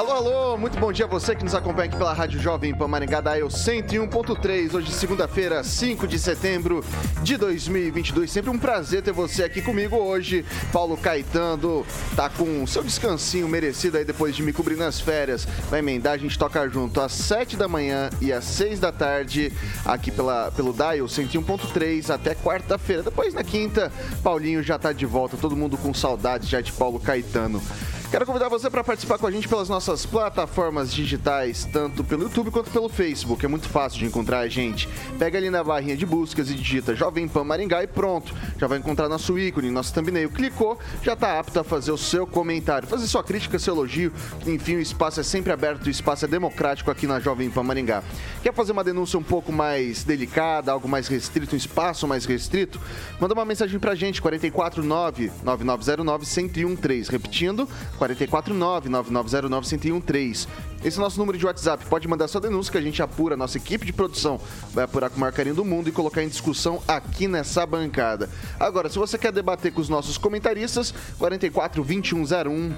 [0.00, 2.88] Alô, alô, muito bom dia a você que nos acompanha aqui pela Rádio Jovem Pan
[2.88, 6.82] Maringá da Eu 101.3, hoje segunda-feira, 5 de setembro
[7.22, 8.30] de 2022.
[8.30, 10.42] Sempre um prazer ter você aqui comigo hoje.
[10.72, 11.84] Paulo Caetano
[12.16, 15.46] tá com seu descansinho merecido aí depois de me cobrir nas férias.
[15.68, 19.52] Vai emendar, a gente toca junto às 7 da manhã e às 6 da tarde
[19.84, 23.02] aqui pela, pelo Dial 101.3 até quarta-feira.
[23.02, 23.92] Depois na quinta,
[24.22, 27.60] Paulinho já tá de volta, todo mundo com saudade já de Paulo Caetano.
[28.10, 32.50] Quero convidar você para participar com a gente pelas nossas plataformas digitais, tanto pelo YouTube
[32.50, 33.44] quanto pelo Facebook.
[33.44, 34.88] É muito fácil de encontrar a gente.
[35.16, 38.34] Pega ali na barrinha de buscas e digita Jovem Pan Maringá e pronto.
[38.58, 40.28] Já vai encontrar nosso ícone, nosso thumbnail.
[40.28, 44.12] Clicou, já está apto a fazer o seu comentário, fazer sua crítica, seu elogio.
[44.44, 48.02] Enfim, o espaço é sempre aberto, o espaço é democrático aqui na Jovem Pan Maringá.
[48.42, 52.80] Quer fazer uma denúncia um pouco mais delicada, algo mais restrito, um espaço mais restrito?
[53.20, 57.08] Manda uma mensagem para a gente, 449 9909 1013.
[57.08, 57.68] Repetindo,
[58.00, 60.48] 449-9909-1013.
[60.82, 61.84] Esse é o nosso número de WhatsApp.
[61.86, 64.40] Pode mandar sua denúncia que a gente apura, nossa equipe de produção
[64.72, 68.30] vai apurar com o maior carinho do mundo e colocar em discussão aqui nessa bancada.
[68.58, 72.74] Agora, se você quer debater com os nossos comentaristas, 44 2101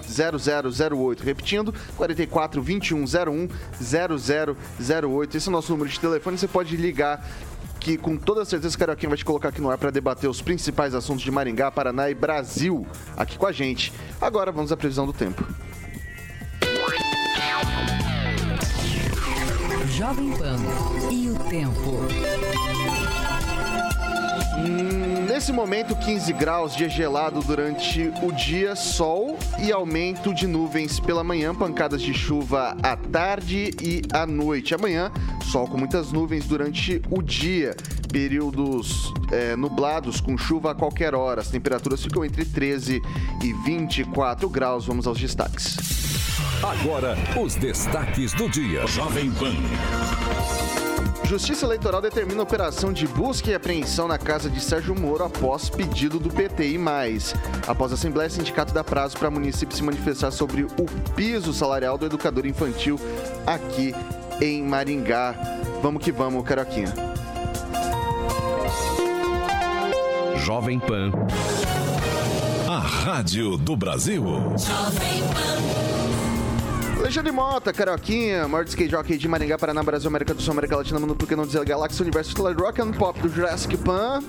[0.91, 1.23] 0008.
[1.23, 3.49] Repetindo, 44 2101
[3.81, 5.37] 0008.
[5.37, 6.39] Esse é o nosso número de telefone.
[6.39, 7.25] Você pode ligar
[7.83, 10.41] que com toda certeza o Carioquinha vai te colocar aqui no ar para debater os
[10.41, 13.93] principais assuntos de Maringá, Paraná e Brasil aqui com a gente.
[14.21, 15.45] Agora vamos à previsão do tempo.
[19.97, 20.57] Jovem Pan
[21.11, 22.82] e o tempo.
[24.57, 31.01] Hum, nesse momento, 15 graus, dia gelado durante o dia, sol e aumento de nuvens
[31.01, 34.75] pela manhã, pancadas de chuva à tarde e à noite.
[34.75, 35.11] Amanhã,
[35.51, 37.75] sol com muitas nuvens durante o dia,
[38.13, 41.41] períodos é, nublados com chuva a qualquer hora.
[41.41, 43.01] As temperaturas ficam entre 13
[43.43, 44.87] e 24 graus.
[44.87, 45.77] Vamos aos destaques.
[46.63, 48.87] Agora, os destaques do dia.
[48.87, 50.82] Jovem Pan.
[51.25, 56.19] Justiça Eleitoral determina operação de busca e apreensão na casa de Sérgio Moro após pedido
[56.19, 57.35] do PT e mais.
[57.67, 60.85] Após a Assembleia, o sindicato dá prazo para município se manifestar sobre o
[61.15, 63.01] piso salarial do educador infantil
[63.47, 63.95] aqui
[64.41, 65.35] em Maringá.
[65.83, 66.93] Vamos que vamos, Caroquinha.
[70.37, 71.13] Jovem Pan.
[72.69, 74.25] A Rádio do Brasil.
[74.59, 75.92] Jovem Pan.
[77.03, 81.01] Alexandre Mota, Carioquinha, maior skate jockey de Maringá, Paraná, Brasil, América do Sul, América Latina,
[81.01, 84.23] Mundo, porque não dizer Galáxia, Universo, Rock and Pop do Jurassic Pan.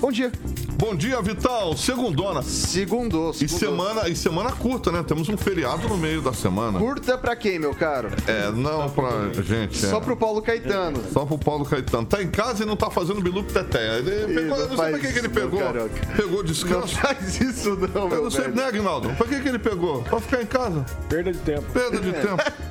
[0.00, 0.32] Bom dia.
[0.76, 1.76] Bom dia, Vital.
[1.76, 2.42] Segundona.
[2.42, 5.02] Segundo, E semana, e semana curta, né?
[5.06, 6.78] Temos um feriado no meio da semana.
[6.78, 8.08] Curta pra quem, meu caro?
[8.26, 9.10] É, não pra
[9.42, 9.84] gente.
[9.84, 9.88] é.
[9.88, 11.02] Só pro Paulo Caetano.
[11.12, 12.06] Só pro Paulo Caetano.
[12.06, 13.98] Tá em casa e não tá fazendo bilu teté.
[13.98, 15.60] Ele pegou, eu não sei pra que, que ele pegou.
[16.16, 16.96] Pegou Não descanso.
[16.96, 18.56] faz isso não, Eu meu não sei, velho.
[18.56, 19.10] né, Aguinaldo?
[19.10, 20.02] Pra que, que ele pegou?
[20.02, 20.84] Pra ficar em casa.
[21.08, 21.62] Perda de tempo.
[21.72, 22.70] Perda de tempo.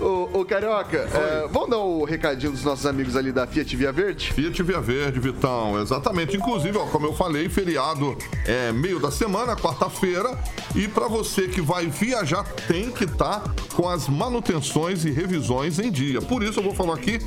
[0.00, 3.92] Ô, ô, Carioca, é, vamos dar o recadinho dos nossos amigos ali da Fiat Via
[3.92, 4.32] Verde?
[4.32, 6.36] Fiat Via Verde, Vitão, exatamente.
[6.36, 10.38] Inclusive, ó, como eu falei, feriado é meio da semana, quarta-feira.
[10.74, 13.42] E para você que vai viajar, tem que estar
[13.74, 16.20] com as manutenções e revisões em dia.
[16.20, 17.18] Por isso, eu vou falar aqui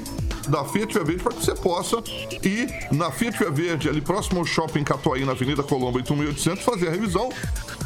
[0.50, 1.98] da Fiat Via Verde para que você possa
[2.44, 6.88] ir na Fiat Via Verde, ali próximo ao shopping Catuaí, na Avenida Colombo, 8800, fazer
[6.88, 7.30] a revisão.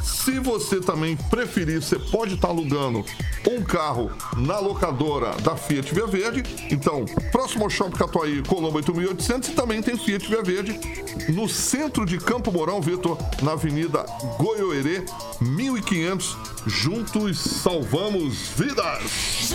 [0.03, 3.03] Se você também preferir, você pode estar alugando
[3.49, 6.43] um carro na locadora da Fiat Via Verde.
[6.69, 10.79] Então, próximo ao Shopping Catuaí, Colombo 8800 e também tem Fiat Via Verde
[11.29, 14.05] no centro de Campo Mourão, Vitor, na Avenida
[14.37, 15.03] Goiôerê,
[15.39, 16.37] 1500.
[16.67, 19.51] Juntos salvamos vidas.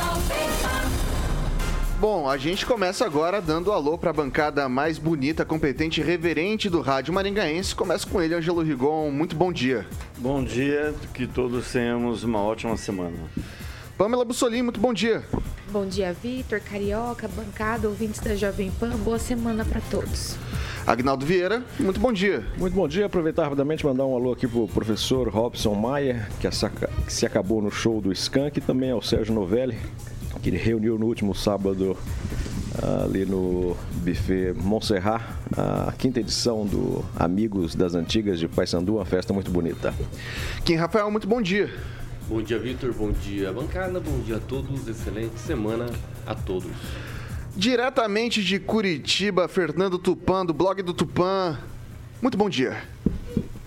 [1.98, 6.69] Bom, a gente começa agora dando alô para a bancada mais bonita, competente e reverente
[6.69, 7.75] do rádio maringaense.
[7.75, 9.10] Começa com ele, Angelo Rigon.
[9.10, 9.87] Muito bom dia.
[10.19, 13.16] Bom dia, que todos tenhamos uma ótima semana.
[13.96, 15.25] Pamela Bussolini, muito bom dia.
[15.70, 18.90] Bom dia, Vitor, Carioca, bancada, ouvintes da Jovem Pan.
[18.98, 20.37] Boa semana para todos.
[20.87, 22.44] Agnaldo Vieira, muito bom dia.
[22.58, 23.06] Muito bom dia.
[23.06, 26.48] Aproveitar rapidamente e mandar um alô aqui pro professor Robson Maia, que
[27.10, 29.78] se acabou no show do Skank, e também ao Sérgio Novelli,
[30.46, 31.96] que ele reuniu no último sábado
[33.04, 35.20] ali no buffet Montserrat,
[35.56, 39.93] a quinta edição do Amigos das Antigas de Paysandu, uma festa muito bonita.
[40.64, 41.69] Kim Rafael, muito bom dia.
[42.28, 42.93] Bom dia, Vitor.
[42.93, 43.98] Bom dia, bancada.
[43.98, 44.87] Bom dia a todos.
[44.87, 45.87] Excelente semana
[46.25, 46.70] a todos.
[47.56, 51.58] Diretamente de Curitiba, Fernando Tupan, do blog do Tupan.
[52.22, 52.76] Muito bom dia.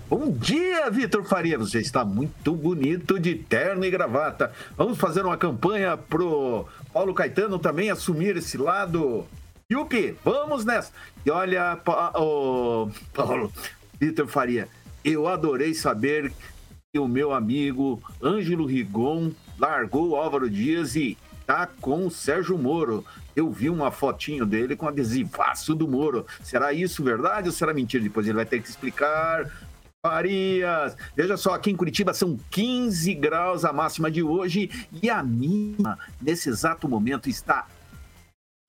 [0.09, 1.55] Bom dia, Vitor Faria.
[1.55, 4.51] Você está muito bonito de terno e gravata.
[4.75, 9.27] Vamos fazer uma campanha pro Paulo Caetano também assumir esse lado.
[9.71, 10.91] Yupi, vamos nessa.
[11.23, 13.53] E olha, pa, oh, Paulo,
[13.99, 14.67] Vitor Faria,
[15.05, 16.33] eu adorei saber
[16.91, 19.29] que o meu amigo Ângelo Rigon
[19.59, 23.05] largou o Álvaro Dias e tá com o Sérgio Moro.
[23.35, 26.25] Eu vi uma fotinho dele com adesivaço do Moro.
[26.43, 28.03] Será isso verdade ou será mentira?
[28.03, 29.49] Depois ele vai ter que explicar.
[30.01, 35.21] Farias, veja só, aqui em Curitiba são 15 graus a máxima de hoje e a
[35.21, 37.67] mínima nesse exato momento está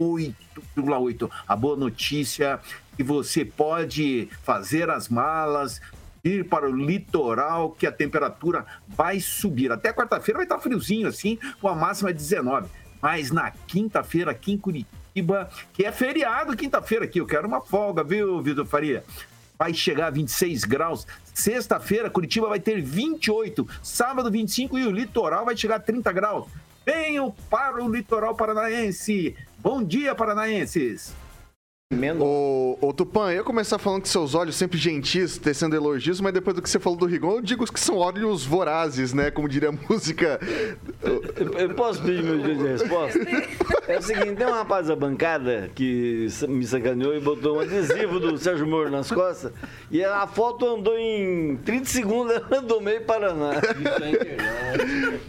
[0.03, 1.31] 8,8.
[1.47, 2.59] A boa notícia
[2.93, 5.81] é que você pode fazer as malas,
[6.25, 9.71] ir para o litoral, que a temperatura vai subir.
[9.71, 12.69] Até quarta-feira vai estar friozinho assim, com a máxima de 19.
[13.01, 18.03] Mas na quinta-feira, aqui em Curitiba, que é feriado quinta-feira aqui, eu quero uma folga,
[18.03, 19.05] viu, Vitor Faria?
[19.61, 21.07] Vai chegar a 26 graus.
[21.35, 23.69] Sexta-feira, Curitiba vai ter 28.
[23.83, 26.49] Sábado, 25 e o litoral vai chegar a 30 graus.
[26.87, 29.37] Venham para o litoral paranaense.
[29.59, 31.15] Bom dia, paranaenses.
[32.21, 36.33] Ô, ô Tupan, eu ia começar falando que seus olhos sempre gentis, tecendo elogios, mas
[36.33, 39.29] depois do que você falou do Rigon, eu digo que são olhos vorazes, né?
[39.33, 40.39] Como diria a música.
[41.03, 43.19] Eu, eu posso pedir meu dia de resposta?
[43.89, 48.21] É o seguinte, tem um rapaz da bancada que me sacaneou e botou um adesivo
[48.21, 49.53] do Sérgio Moro nas costas
[49.91, 53.55] e a foto andou em 30 segundos, andou meio Paraná.
[53.55, 55.21] Isso é internet.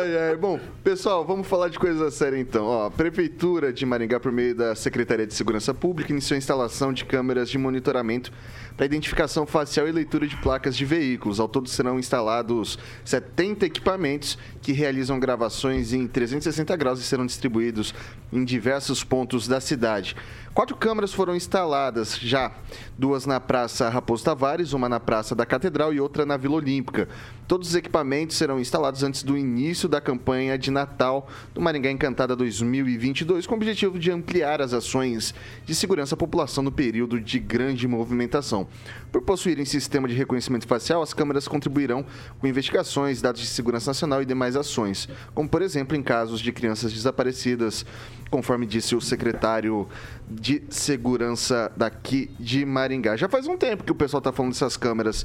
[0.00, 0.36] Ai, ai.
[0.38, 2.64] Bom, pessoal, vamos falar de coisa séria então.
[2.64, 6.92] Ó, a Prefeitura de Maringá, por meio da Secretaria de Segurança Pública, iniciou a instalação
[6.92, 8.32] de câmeras de monitoramento
[8.78, 11.40] para identificação facial e leitura de placas de veículos.
[11.40, 17.92] Ao todo serão instalados 70 equipamentos que realizam gravações em 360 graus e serão distribuídos
[18.32, 20.14] em diversos pontos da cidade.
[20.54, 22.52] Quatro câmeras foram instaladas já,
[22.96, 27.08] duas na Praça Raposo Tavares, uma na Praça da Catedral e outra na Vila Olímpica.
[27.46, 32.36] Todos os equipamentos serão instalados antes do início da campanha de Natal do Maringá Encantada
[32.36, 35.34] 2022, com o objetivo de ampliar as ações
[35.64, 38.67] de segurança à população no período de grande movimentação.
[39.10, 42.04] Por possuírem sistema de reconhecimento facial, as câmeras contribuirão
[42.38, 46.52] com investigações, dados de segurança nacional e demais ações, como por exemplo em casos de
[46.52, 47.86] crianças desaparecidas,
[48.30, 49.88] conforme disse o secretário
[50.30, 53.16] de segurança daqui de Maringá.
[53.16, 55.24] Já faz um tempo que o pessoal está falando dessas câmeras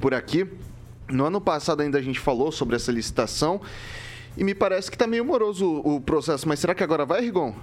[0.00, 0.46] por aqui.
[1.08, 3.60] No ano passado ainda a gente falou sobre essa licitação
[4.36, 7.54] e me parece que está meio moroso o, processo, mas será que agora vai, Rigon?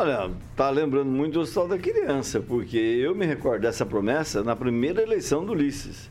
[0.00, 4.56] Olha, tá lembrando muito do Hospital da Criança, porque eu me recordo dessa promessa na
[4.56, 6.08] primeira eleição do Ulisses,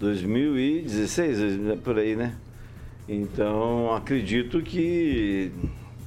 [0.00, 2.34] 2016, por aí, né?
[3.06, 5.52] Então, acredito que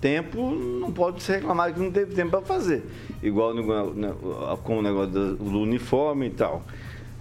[0.02, 2.84] tempo não pode se reclamar que não teve tempo para fazer.
[3.22, 6.64] Igual no, no, com o negócio do, do uniforme e tal.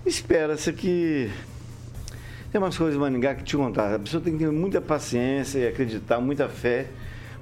[0.06, 1.31] Espera-se que.
[2.50, 3.94] Tem umas coisas Maningá que te contar.
[3.94, 6.87] A pessoa tem que ter muita paciência e acreditar, muita fé,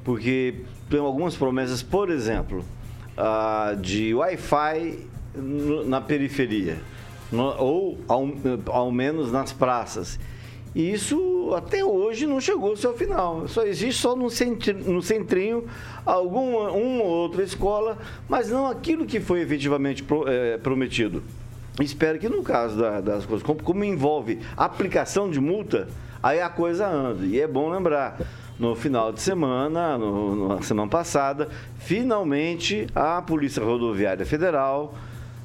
[0.02, 2.64] porque tem algumas promessas, por exemplo,
[3.16, 5.06] uh, de Wi-Fi
[5.86, 6.78] na periferia,
[7.30, 8.28] no, ou ao,
[8.66, 10.18] ao menos nas praças.
[10.74, 13.48] E isso até hoje não chegou ao seu final.
[13.48, 15.64] Só existe só no, centri, no centrinho
[16.04, 17.96] alguma uma ou outra escola,
[18.28, 21.22] mas não aquilo que foi efetivamente pro, é, prometido.
[21.80, 25.88] Espero que no caso da, das coisas, como, como envolve aplicação de multa,
[26.22, 27.24] aí a coisa anda.
[27.24, 28.18] E é bom lembrar
[28.58, 31.48] no final de semana, no, na semana passada,
[31.78, 34.94] finalmente a Polícia Rodoviária Federal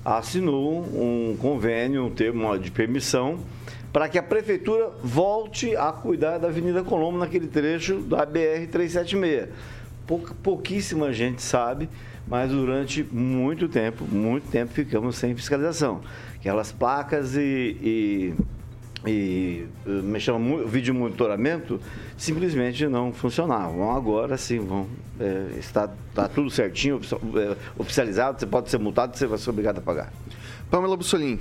[0.04, 3.40] assinou um convênio, um termo de permissão
[3.92, 9.50] para que a prefeitura volte a cuidar da Avenida Colombo naquele trecho da BR 376.
[10.42, 11.90] pouquíssima gente sabe,
[12.28, 16.02] mas durante muito tempo, muito tempo ficamos sem fiscalização.
[16.36, 17.42] Aquelas placas e,
[17.82, 18.34] e,
[19.06, 21.80] e me chama vídeo monitoramento
[22.16, 23.96] simplesmente não funcionavam.
[23.96, 24.88] Agora sim, vão,
[25.20, 27.00] é, está, está tudo certinho,
[27.36, 30.14] é, oficializado, você pode ser multado, você vai ser obrigado a pagar.
[30.70, 31.40] Pamela Bussolini.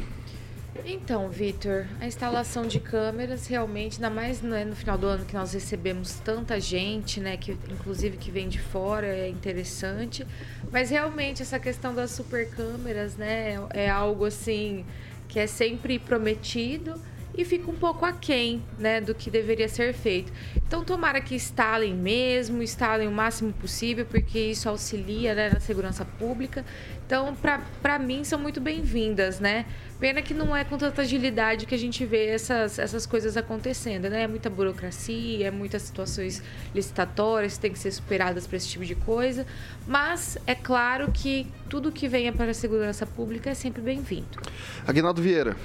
[0.85, 5.35] Então, Vitor, a instalação de câmeras realmente, ainda mais né, no final do ano que
[5.35, 10.27] nós recebemos tanta gente, né, que inclusive que vem de fora, é interessante.
[10.73, 14.85] Mas realmente essa questão das super câmeras, né, é algo assim
[15.29, 16.95] que é sempre prometido
[17.41, 20.31] e fica um pouco aquém né, do que deveria ser feito.
[20.67, 26.05] Então, tomara que instalem mesmo, instalem o máximo possível, porque isso auxilia né, na segurança
[26.05, 26.65] pública.
[27.07, 27.35] Então,
[27.83, 29.67] para mim, são muito bem-vindas, né?
[29.99, 34.09] Pena que não é com tanta agilidade que a gente vê essas, essas coisas acontecendo,
[34.09, 34.23] né?
[34.23, 36.43] É muita burocracia, é muitas situações
[36.75, 39.45] licitatórias que têm que ser superadas para esse tipo de coisa.
[39.87, 44.39] Mas é claro que tudo que venha para a segurança pública é sempre bem-vindo.
[44.87, 45.57] Aguinaldo Vieira.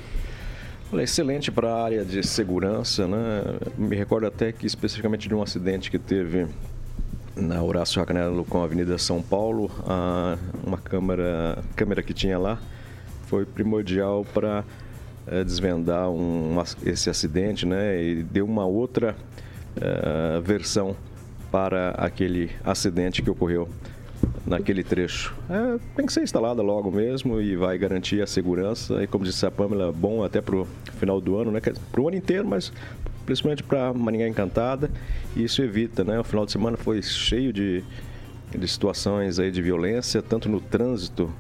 [0.94, 3.44] Excelente para a área de segurança, né?
[3.78, 6.48] Me recordo até que especificamente de um acidente que teve
[7.36, 9.70] na Horácio Racanelo com a Avenida São Paulo,
[10.66, 12.60] uma câmera, câmera que tinha lá
[13.26, 14.64] foi primordial para
[15.28, 18.02] é, desvendar um, esse acidente, né?
[18.02, 19.16] E deu uma outra
[19.76, 20.96] é, versão
[21.52, 23.68] para aquele acidente que ocorreu
[24.46, 25.36] naquele trecho.
[25.50, 29.04] É, tem que ser instalada logo mesmo e vai garantir a segurança.
[29.04, 30.68] E como disse a Pamela, bom até para o
[31.00, 31.60] final do ano, né?
[31.60, 32.72] Para o ano inteiro, mas
[33.26, 34.90] principalmente para Maringá Encantada.
[35.36, 36.20] E isso evita, né?
[36.20, 37.84] O final de semana foi cheio de,
[38.56, 41.32] de situações aí de violência, tanto no trânsito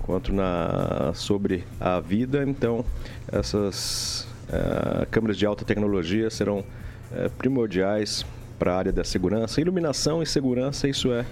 [0.00, 2.44] quanto na sobre a vida.
[2.44, 2.84] Então,
[3.30, 8.24] essas uh, câmeras de alta tecnologia serão uh, primordiais
[8.62, 9.60] para a área da segurança.
[9.60, 11.26] Iluminação e segurança, isso é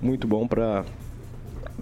[0.00, 0.84] muito bom para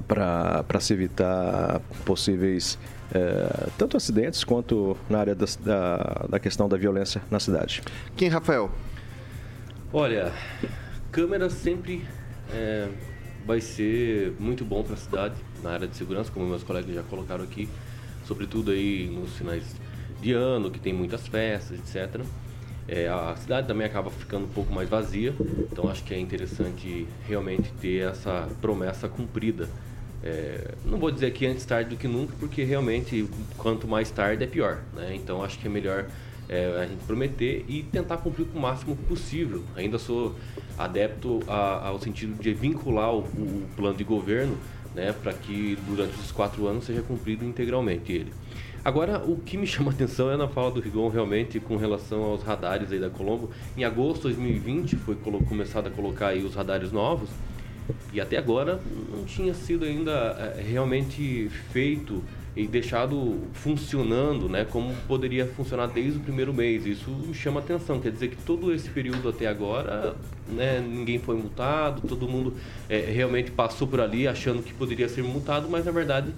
[0.07, 2.79] para se evitar possíveis
[3.15, 7.81] é, tanto acidentes quanto na área da, da, da, questão da violência na cidade.
[8.17, 8.71] Quem, Rafael?
[9.93, 10.33] Olha,
[11.13, 12.05] câmeras sempre
[12.53, 12.89] é,
[13.47, 17.03] vai ser muito bom para a cidade na área de segurança, como meus colegas já
[17.05, 17.69] colocaram aqui,
[18.27, 19.65] sobretudo aí nos finais
[20.21, 22.21] de ano, que tem muitas festas, etc.
[22.93, 25.33] É, a cidade também acaba ficando um pouco mais vazia,
[25.71, 29.69] então acho que é interessante realmente ter essa promessa cumprida.
[30.25, 34.43] É, não vou dizer que antes tarde do que nunca, porque realmente quanto mais tarde
[34.43, 34.81] é pior.
[34.93, 35.15] Né?
[35.15, 36.07] Então acho que é melhor
[36.49, 39.63] é, a gente prometer e tentar cumprir com o máximo possível.
[39.77, 40.35] Ainda sou
[40.77, 44.59] adepto a, ao sentido de vincular o, o plano de governo
[44.97, 48.33] né, para que durante os quatro anos seja cumprido integralmente ele.
[48.83, 52.23] Agora, o que me chama a atenção é na fala do Rigon realmente com relação
[52.23, 53.51] aos radares aí da Colombo.
[53.77, 57.29] Em agosto de 2020 foi começado a colocar aí os radares novos
[58.13, 58.81] e até agora
[59.13, 60.13] não tinha sido ainda
[60.57, 62.23] é, realmente feito
[62.57, 66.87] e deixado funcionando, né, como poderia funcionar desde o primeiro mês.
[66.87, 70.17] Isso chama atenção, quer dizer que todo esse período até agora,
[70.49, 72.55] né, ninguém foi multado, todo mundo
[72.89, 76.33] é, realmente passou por ali achando que poderia ser multado, mas na verdade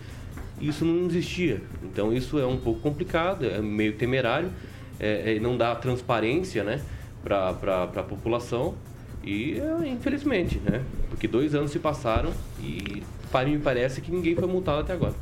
[0.63, 1.61] isso não existia.
[1.83, 4.51] Então isso é um pouco complicado, é meio temerário,
[4.99, 6.81] é, é, não dá transparência, né,
[7.23, 7.51] para
[7.83, 8.75] a população
[9.25, 13.03] e é, infelizmente, né, porque dois anos se passaram e
[13.45, 15.15] mim parece que ninguém foi multado até agora.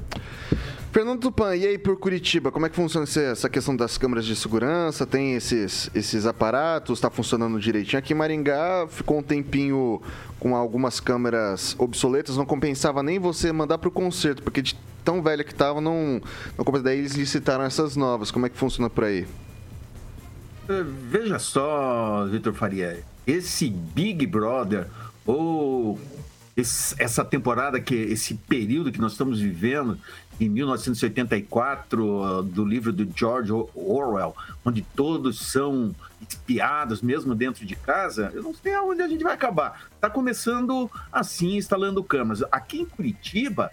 [0.92, 4.34] Fernando Tupan, e aí por Curitiba, como é que funciona essa questão das câmeras de
[4.34, 5.06] segurança?
[5.06, 8.00] Tem esses, esses aparatos, está funcionando direitinho?
[8.00, 10.02] Aqui em Maringá ficou um tempinho
[10.40, 15.22] com algumas câmeras obsoletas, não compensava nem você mandar para o concerto, porque de tão
[15.22, 16.20] velha que estava, não,
[16.58, 18.32] não Daí eles licitaram essas novas.
[18.32, 19.28] Como é que funciona por aí?
[20.68, 24.88] É, veja só, Vitor Faria, esse Big Brother
[25.24, 26.00] ou
[26.60, 29.98] essa temporada, que esse período que nós estamos vivendo,
[30.40, 38.30] em 1984, do livro do George Orwell, onde todos são espiados, mesmo dentro de casa,
[38.34, 39.88] eu não sei aonde a gente vai acabar.
[39.94, 42.42] Está começando assim, instalando câmeras.
[42.50, 43.70] Aqui em Curitiba,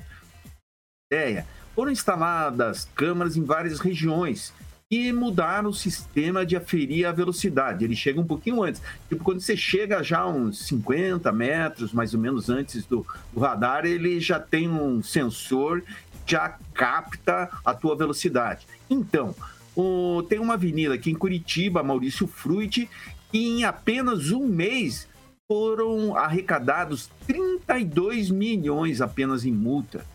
[1.12, 4.54] ideia, foram instaladas câmeras em várias regiões
[4.90, 7.84] e mudaram o sistema de aferir a velocidade.
[7.84, 8.82] Ele chega um pouquinho antes.
[9.10, 13.86] Tipo, quando você chega já uns 50 metros, mais ou menos antes do, do radar,
[13.86, 15.84] ele já tem um sensor
[16.26, 18.68] já capta a tua velocidade.
[18.90, 19.34] Então,
[19.76, 22.90] o, tem uma avenida aqui em Curitiba, Maurício Fruit,
[23.32, 25.08] e em apenas um mês
[25.48, 30.06] foram arrecadados 32 milhões apenas em multa.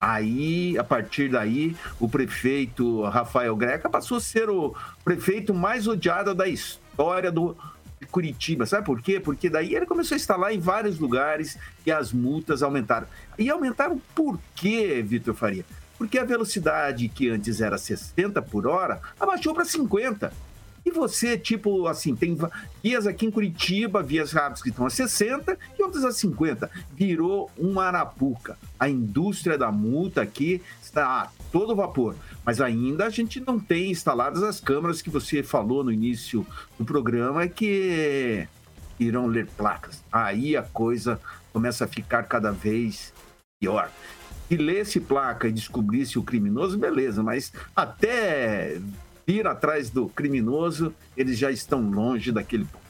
[0.00, 4.72] Aí, a partir daí, o prefeito Rafael Greca passou a ser o
[5.04, 7.56] prefeito mais odiado da história do,
[8.12, 8.64] Curitiba.
[8.64, 9.18] Sabe por quê?
[9.18, 13.08] Porque daí ele começou a instalar em vários lugares e as multas aumentaram.
[13.36, 15.64] E aumentaram por quê, Vitor Faria?
[15.98, 20.32] Porque a velocidade que antes era 60 por hora abaixou para 50.
[20.88, 22.34] E você, tipo, assim, tem
[22.82, 26.70] vias aqui em Curitiba, vias rápidas que estão a 60 e outras a 50.
[26.94, 28.56] Virou uma arapuca.
[28.80, 32.16] A indústria da multa aqui está a todo vapor.
[32.42, 36.46] Mas ainda a gente não tem instaladas as câmeras que você falou no início
[36.78, 38.48] do programa que
[38.98, 40.02] irão ler placas.
[40.10, 41.20] Aí a coisa
[41.52, 43.12] começa a ficar cada vez
[43.60, 43.90] pior.
[44.48, 48.80] Se lesse placa e descobrisse o criminoso, beleza, mas até
[49.28, 52.88] ir atrás do criminoso, eles já estão longe daquele ponto.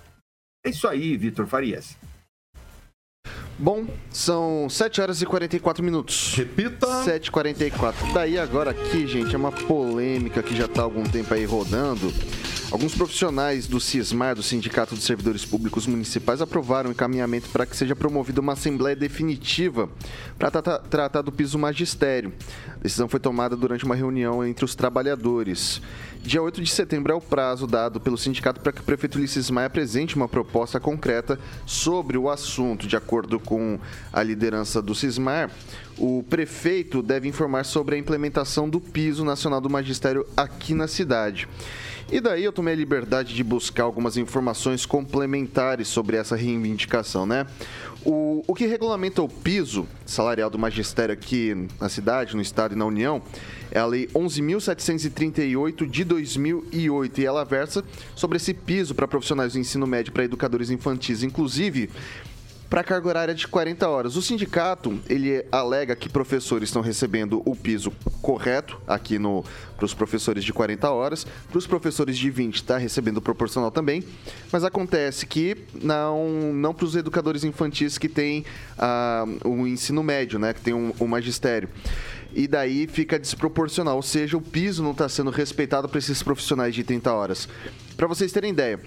[0.64, 1.96] É isso aí, Vitor Farias.
[3.58, 6.34] Bom, são 7 horas e 44 minutos.
[6.36, 6.86] Repita.
[6.86, 8.12] 7h44.
[8.14, 12.12] Daí agora aqui, gente, é uma polêmica que já está há algum tempo aí rodando.
[12.70, 17.74] Alguns profissionais do CISMAR, do Sindicato dos Servidores Públicos Municipais, aprovaram o encaminhamento para que
[17.74, 19.88] seja promovida uma assembleia definitiva
[20.38, 22.30] para tratar, tratar do piso magistério.
[22.74, 25.80] A decisão foi tomada durante uma reunião entre os trabalhadores.
[26.22, 29.48] Dia 8 de setembro é o prazo dado pelo sindicato para que o prefeito Ulisses
[29.48, 32.86] Maia apresente uma proposta concreta sobre o assunto.
[32.86, 33.78] De acordo com
[34.12, 35.50] a liderança do Cismar,
[35.96, 41.48] o prefeito deve informar sobre a implementação do piso nacional do magistério aqui na cidade.
[42.10, 47.46] E daí eu tomei a liberdade de buscar algumas informações complementares sobre essa reivindicação, né?
[48.02, 52.78] O, o que regulamenta o piso salarial do magistério aqui na cidade, no estado e
[52.78, 53.20] na União
[53.70, 57.84] é a Lei 11.738 de 2008 e ela versa
[58.14, 61.22] sobre esse piso para profissionais do ensino médio para educadores infantis.
[61.22, 61.90] Inclusive,
[62.68, 64.16] para carga horária de 40 horas.
[64.16, 69.44] O sindicato, ele alega que professores estão recebendo o piso correto aqui no
[69.76, 74.02] para os professores de 40 horas, para os professores de 20 está recebendo proporcional também,
[74.50, 78.44] mas acontece que não não para os educadores infantis que têm
[78.76, 81.68] uh, o ensino médio, né, que tem um, um magistério
[82.34, 86.74] e daí fica desproporcional, ou seja, o piso não está sendo respeitado para esses profissionais
[86.74, 87.48] de 30 horas.
[87.96, 88.78] Para vocês terem ideia,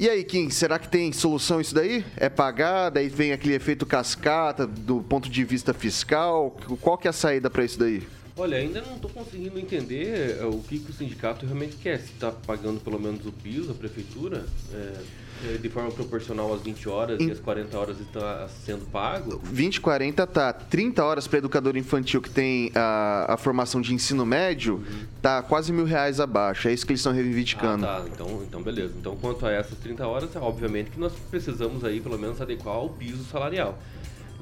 [0.00, 2.04] E aí, Kim, será que tem solução isso daí?
[2.16, 6.56] É pagar, daí vem aquele efeito cascata do ponto de vista fiscal?
[6.80, 8.02] Qual que é a saída para isso daí?
[8.36, 11.98] Olha, ainda não estou conseguindo entender é, o que, que, o sindicato realmente quer.
[11.98, 16.62] Se está pagando pelo menos o piso, a prefeitura, é, é de forma proporcional às
[16.62, 17.28] 20 horas em...
[17.28, 19.38] e às 40 horas está sendo pago.
[19.44, 20.50] 20, 40 tá.
[20.50, 25.06] 30 horas para educador infantil que tem a, a formação de ensino médio, uhum.
[25.20, 26.68] tá quase mil reais abaixo.
[26.68, 27.84] É isso que eles estão reivindicando.
[27.84, 28.08] Ah, tá.
[28.10, 28.94] Então, então, beleza.
[28.98, 32.88] Então, quanto a essas 30 horas, obviamente que nós precisamos aí pelo menos adequar ao
[32.88, 33.78] piso salarial.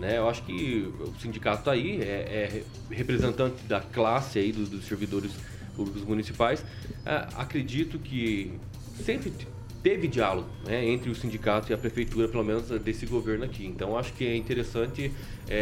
[0.00, 0.16] Né?
[0.16, 4.86] Eu acho que o sindicato está aí, é, é, representante da classe aí dos, dos
[4.86, 5.30] servidores
[5.76, 6.64] públicos municipais.
[7.04, 8.50] É, acredito que
[9.04, 9.30] sempre
[9.82, 13.66] teve diálogo né, entre o sindicato e a prefeitura, pelo menos desse governo aqui.
[13.66, 15.12] Então acho que é interessante
[15.46, 15.58] é,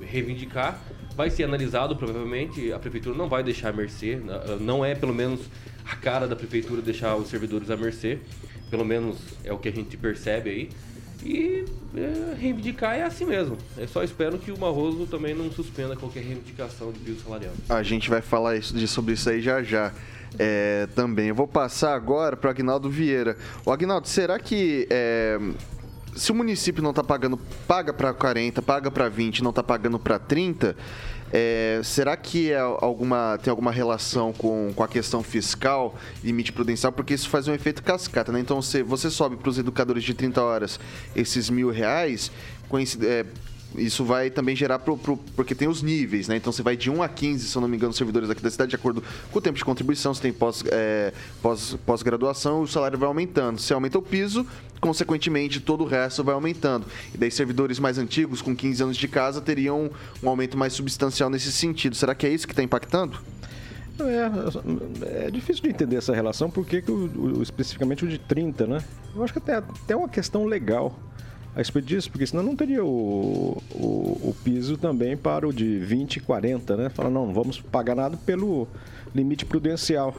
[0.00, 0.78] é, reivindicar.
[1.16, 4.18] Vai ser analisado provavelmente, a prefeitura não vai deixar a mercê,
[4.60, 5.40] não é pelo menos
[5.84, 8.18] a cara da prefeitura deixar os servidores à mercê,
[8.70, 10.68] pelo menos é o que a gente percebe aí.
[11.24, 11.64] E
[11.96, 13.56] é, reivindicar é assim mesmo.
[13.76, 17.52] Eu só espero que o Barroso também não suspenda qualquer reivindicação de piso salarial.
[17.68, 19.92] A gente vai falar isso, sobre isso aí já já.
[20.38, 21.28] É, também.
[21.28, 23.36] Eu vou passar agora para o Agnaldo Vieira.
[23.66, 25.38] O Agnaldo, será que é,
[26.14, 29.98] se o município não está pagando, paga para 40, paga para 20, não está pagando
[29.98, 30.76] para 30,
[31.32, 36.92] é, será que é alguma, tem alguma relação com, com a questão fiscal, limite prudencial?
[36.92, 38.40] Porque isso faz um efeito cascata, né?
[38.40, 40.78] Então, você, você sobe para os educadores de 30 horas
[41.16, 42.30] esses mil reais,
[43.02, 43.24] é,
[43.76, 46.36] isso vai também gerar pro, pro, porque tem os níveis, né?
[46.36, 48.50] Então você vai de 1 a 15, se eu não me engano, servidores aqui da
[48.50, 52.68] cidade, de acordo com o tempo de contribuição, você tem pós, é, pós, pós-graduação, o
[52.68, 53.60] salário vai aumentando.
[53.60, 54.46] Se aumenta o piso,
[54.80, 56.86] consequentemente todo o resto vai aumentando.
[57.14, 59.90] E daí servidores mais antigos, com 15 anos de casa, teriam
[60.22, 61.94] um aumento mais substancial nesse sentido.
[61.96, 63.18] Será que é isso que está impactando?
[64.00, 68.84] É, é difícil de entender essa relação, porque o, o, especificamente o de 30, né?
[69.14, 70.96] Eu acho que até, até uma questão legal
[71.54, 75.78] a respeito disso, porque senão não teria o, o, o, piso também para o de
[75.78, 76.88] 20 e 40, né?
[76.88, 78.66] Fala, não, não vamos pagar nada pelo
[79.14, 80.14] limite prudencial.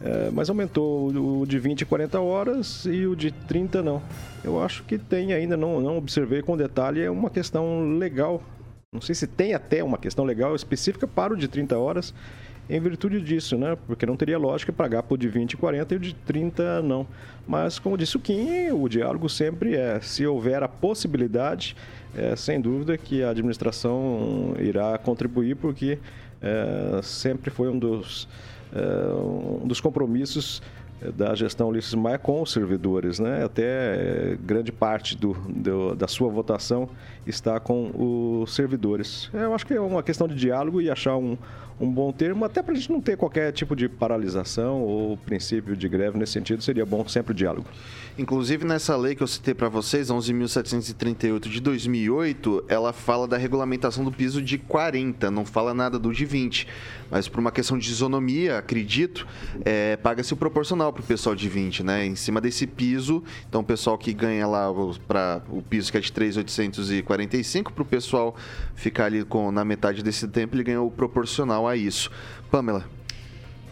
[0.00, 4.02] É, mas aumentou o de 20 e 40 horas e o de 30 não.
[4.44, 8.42] Eu acho que tem ainda, não, não observei com detalhe, é uma questão legal.
[8.92, 12.14] Não sei se tem até uma questão legal específica para o de 30 horas
[12.68, 13.76] em virtude disso, né?
[13.86, 17.06] Porque não teria lógica pagar por de 20 e 40 e o de 30 não.
[17.46, 21.76] Mas, como disse o Kim, o diálogo sempre é, se houver a possibilidade,
[22.14, 25.98] é, sem dúvida que a administração irá contribuir, porque
[26.42, 28.28] é, sempre foi um dos,
[28.74, 30.60] é, um dos compromissos
[31.14, 33.44] da gestão Ulisses Maia com os servidores, né?
[33.44, 36.88] Até eh, grande parte do, do, da sua votação
[37.26, 37.90] está com
[38.42, 39.28] os servidores.
[39.32, 41.36] Eu acho que é uma questão de diálogo e achar um,
[41.78, 45.76] um bom termo, até para a gente não ter qualquer tipo de paralisação ou princípio
[45.76, 47.66] de greve nesse sentido, seria bom sempre o diálogo.
[48.18, 54.02] Inclusive, nessa lei que eu citei para vocês, 11.738 de 2008, ela fala da regulamentação
[54.02, 56.66] do piso de 40, não fala nada do de 20.
[57.10, 59.26] Mas por uma questão de isonomia, acredito,
[59.64, 62.06] é, paga-se o proporcional para o pessoal de 20, né?
[62.06, 64.66] Em cima desse piso, então o pessoal que ganha lá
[65.06, 68.34] para o piso que é de 3.845, para o pessoal
[68.74, 72.10] ficar ali com, na metade desse tempo, ele ganha o proporcional a isso.
[72.50, 72.84] Pamela.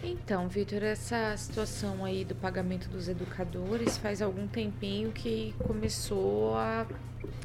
[0.03, 6.87] Então, Vitor, essa situação aí do pagamento dos educadores faz algum tempinho que começou a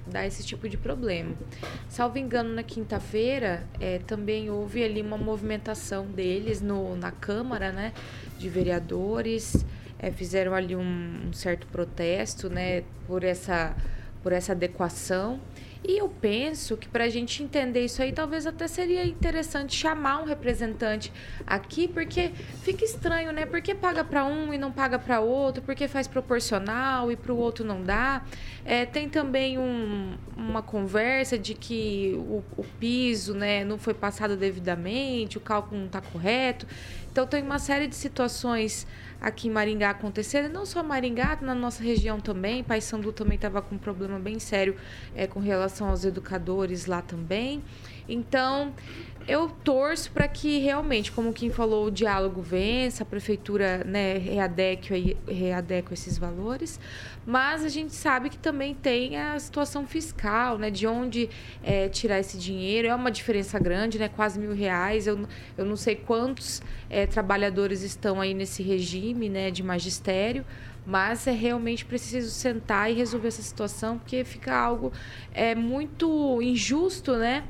[0.05, 1.33] dar esse tipo de problema.
[1.87, 7.93] Salvo engano, na quinta-feira é, também houve ali uma movimentação deles no, na Câmara, né,
[8.37, 9.65] de vereadores,
[9.97, 13.75] é, fizeram ali um, um certo protesto, né, por essa,
[14.21, 15.39] por essa adequação.
[15.81, 20.21] E eu penso que para a gente entender isso aí, talvez até seria interessante chamar
[20.21, 21.11] um representante
[21.47, 23.45] aqui, porque fica estranho, né?
[23.45, 27.37] Porque paga para um e não paga para outro, porque faz proporcional e para o
[27.37, 28.23] outro não dá.
[28.65, 34.35] É, tem também um, uma conversa de que o, o piso né, não foi passado
[34.35, 36.67] devidamente, o cálculo não está correto.
[37.19, 38.87] Então, tem uma série de situações
[39.19, 42.63] aqui em Maringá acontecendo, não só Maringá, na nossa região também.
[42.63, 44.77] Paysandu também estava com um problema bem sério
[45.13, 47.61] é, com relação aos educadores lá também.
[48.07, 48.73] Então,
[49.29, 55.15] eu torço para que realmente, como quem falou, o diálogo vença, a prefeitura né, readeque,
[55.27, 56.79] readeque esses valores,
[57.27, 61.29] mas a gente sabe que também tem a situação fiscal, né, de onde
[61.63, 62.87] é, tirar esse dinheiro.
[62.87, 65.05] É uma diferença grande, né, quase mil reais.
[65.05, 70.43] Eu, eu não sei quantos é, trabalhadores estão aí nesse regime né, de magistério,
[70.87, 74.91] mas é realmente preciso sentar e resolver essa situação, porque fica algo
[75.31, 77.43] é, muito injusto, né?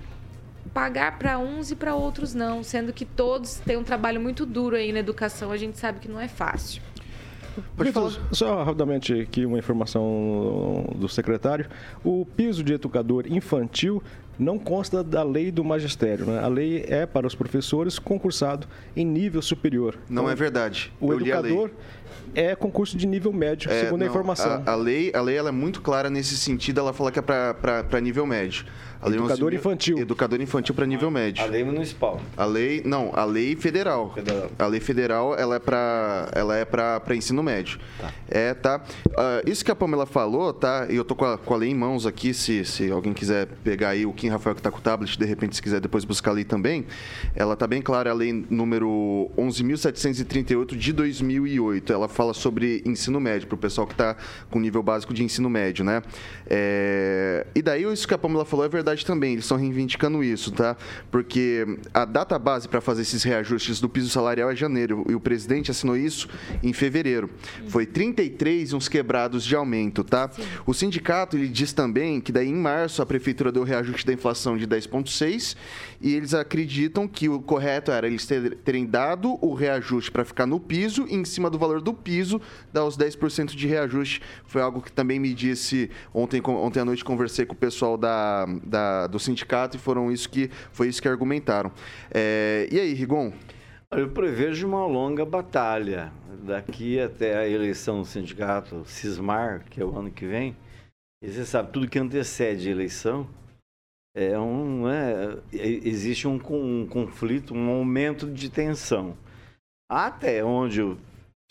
[0.73, 4.75] Pagar para uns e para outros não, sendo que todos têm um trabalho muito duro
[4.75, 6.81] aí na educação, a gente sabe que não é fácil.
[7.75, 8.11] Pode falar.
[8.31, 11.65] Só rapidamente aqui uma informação do secretário.
[12.03, 14.01] O piso de educador infantil
[14.37, 16.25] não consta da lei do magistério.
[16.25, 16.39] Né?
[16.39, 19.97] A lei é para os professores concursado em nível superior.
[20.09, 20.93] Não então, é verdade.
[20.99, 21.71] O Eu educador
[22.33, 24.63] é concurso de nível médio, é, segundo não, a informação.
[24.65, 27.21] A, a, lei, a lei ela é muito clara nesse sentido, ela fala que é
[27.21, 28.65] para nível médio.
[29.01, 29.97] A educador infantil.
[29.97, 31.43] Educador infantil para nível médio.
[31.43, 32.19] A lei municipal.
[32.35, 34.11] A lei, não, a lei federal.
[34.13, 34.51] federal.
[34.59, 37.79] A lei federal, ela é para ela é para ensino médio.
[37.97, 38.13] Tá.
[38.27, 38.83] É, tá.
[39.07, 40.87] Uh, isso que a Pamela falou, tá?
[40.89, 43.47] E eu tô com a, com a lei em mãos aqui, se, se alguém quiser
[43.63, 46.03] pegar aí o Kim Rafael que tá com o tablet, de repente se quiser depois
[46.03, 46.85] buscar a lei também,
[47.35, 51.93] ela tá bem clara, a lei número 11.738 de 2008.
[51.93, 54.17] Ela fala sobre ensino médio, para o pessoal que está
[54.49, 56.01] com nível básico de ensino médio, né?
[56.49, 57.47] É...
[57.55, 60.51] E daí isso que a Pamela falou é verdade verdade também, eles estão reivindicando isso,
[60.51, 60.75] tá?
[61.11, 65.19] Porque a data base para fazer esses reajustes do piso salarial é janeiro e o
[65.19, 66.27] presidente assinou isso
[66.63, 67.29] em fevereiro.
[67.67, 70.29] Foi 33 uns quebrados de aumento, tá?
[70.29, 70.43] Sim.
[70.65, 74.57] O sindicato ele diz também que daí em março a prefeitura deu reajuste da inflação
[74.57, 75.55] de 10.6
[76.01, 78.27] e eles acreditam que o correto era eles
[78.63, 82.41] terem dado o reajuste para ficar no piso e em cima do valor do piso
[82.71, 84.21] dar os 10% de reajuste.
[84.45, 88.45] Foi algo que também me disse ontem, ontem à noite conversei com o pessoal da,
[88.63, 91.71] da do sindicato e foram isso que foi isso que argumentaram.
[92.11, 93.33] É, e aí, Rigon?
[93.91, 96.11] Eu prevejo uma longa batalha
[96.43, 100.55] daqui até a eleição do sindicato Cismar, que é o ano que vem.
[101.21, 103.27] E você sabe, tudo que antecede a eleição
[104.15, 109.15] é um, é, existe um, um conflito, um aumento de tensão.
[109.89, 110.97] Até onde eu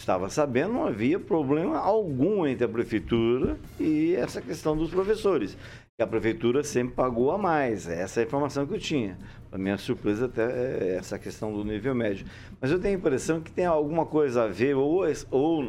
[0.00, 5.56] estava sabendo, não havia problema algum entre a prefeitura e essa questão dos professores
[5.98, 7.88] que a prefeitura sempre pagou a mais.
[7.88, 9.18] Essa é a informação que eu tinha.
[9.50, 12.26] A minha surpresa até é essa questão do nível médio.
[12.60, 15.62] Mas eu tenho a impressão que tem alguma coisa a ver, ou, ou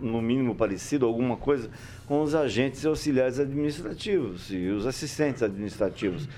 [0.00, 1.70] no mínimo parecido, alguma coisa
[2.06, 6.28] com os agentes auxiliares administrativos e os assistentes administrativos.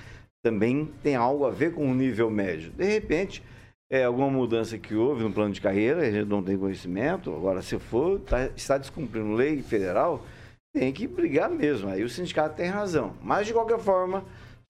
[0.42, 2.72] Também tem algo a ver com o nível médio.
[2.72, 3.42] De repente,
[3.90, 7.34] é alguma mudança que houve no plano de carreira, a gente não tem conhecimento.
[7.34, 10.26] Agora, se for, tá, está descumprindo lei federal,
[10.74, 11.88] tem que brigar mesmo.
[11.88, 13.14] Aí o sindicato tem razão.
[13.22, 14.24] Mas, de qualquer forma,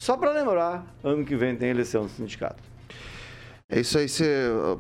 [0.09, 2.63] só para lembrar, ano que vem tem eleição do sindicato.
[3.71, 4.25] É isso aí, você.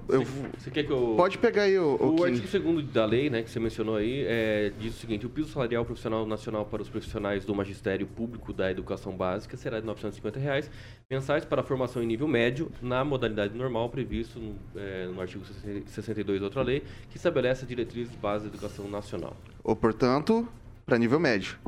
[0.08, 0.24] Eu,
[0.56, 1.12] Você quer que eu...
[1.14, 1.98] pode pegar aí o.
[2.00, 5.26] O o artigo 2 da lei, né, que você mencionou aí, é, diz o seguinte:
[5.26, 9.78] o piso salarial profissional nacional para os profissionais do magistério público da educação básica será
[9.78, 10.70] de 950 reais
[11.10, 15.44] mensais para a formação em nível médio, na modalidade normal previsto no, é, no artigo
[15.44, 19.36] 62 da outra lei, que estabelece a diretriz base da educação nacional.
[19.62, 20.48] Ou, portanto,
[20.86, 21.58] para nível médio.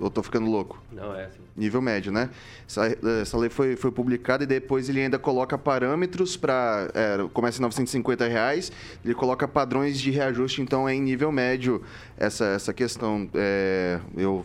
[0.00, 0.82] Ou tô ficando louco?
[0.90, 1.40] Não é assim.
[1.56, 2.30] Nível médio, né?
[2.66, 6.90] Essa, essa lei foi, foi publicada e depois ele ainda coloca parâmetros para.
[6.94, 8.72] É, começa em 950 reais,
[9.04, 11.82] ele coloca padrões de reajuste, então é em nível médio
[12.16, 13.28] essa, essa questão.
[13.34, 14.44] É, eu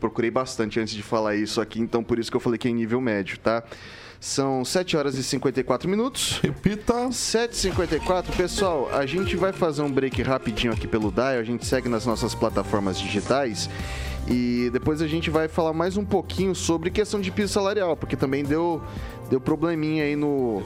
[0.00, 2.70] procurei bastante antes de falar isso aqui, então por isso que eu falei que é
[2.70, 3.62] em nível médio, tá?
[4.18, 6.40] São 7 horas e 54 minutos.
[6.42, 6.94] Repita.
[7.10, 8.34] 7h54.
[8.36, 11.38] Pessoal, a gente vai fazer um break rapidinho aqui pelo Dial.
[11.38, 13.68] A gente segue nas nossas plataformas digitais.
[14.28, 18.16] E depois a gente vai falar mais um pouquinho sobre questão de piso salarial, porque
[18.16, 18.82] também deu,
[19.30, 20.60] deu probleminha aí no,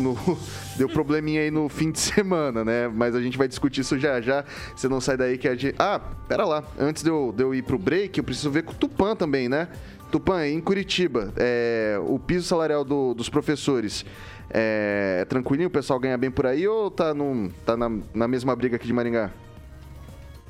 [0.00, 0.38] no-
[0.76, 2.88] Deu probleminha aí no fim de semana, né?
[2.88, 4.44] Mas a gente vai discutir isso já já.
[4.74, 5.76] Você não sai daí que a gente.
[5.78, 6.64] Ah, pera lá.
[6.76, 9.48] Antes de eu, de eu ir pro break, eu preciso ver com o Tupan também,
[9.48, 9.68] né?
[10.10, 14.04] Tupan, em Curitiba, é, o piso salarial do- dos professores
[14.50, 15.68] é, é tranquilinho?
[15.68, 18.86] O pessoal ganha bem por aí ou tá, num, tá na, na mesma briga aqui
[18.88, 19.30] de Maringá?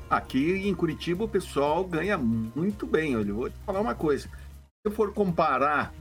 [0.09, 3.15] Aqui em Curitiba o pessoal ganha muito bem.
[3.17, 4.27] Olha, vou te falar uma coisa.
[4.27, 5.93] Se eu for comparar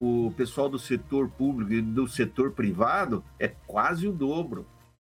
[0.00, 4.66] o pessoal do setor público e do setor privado, é quase o dobro.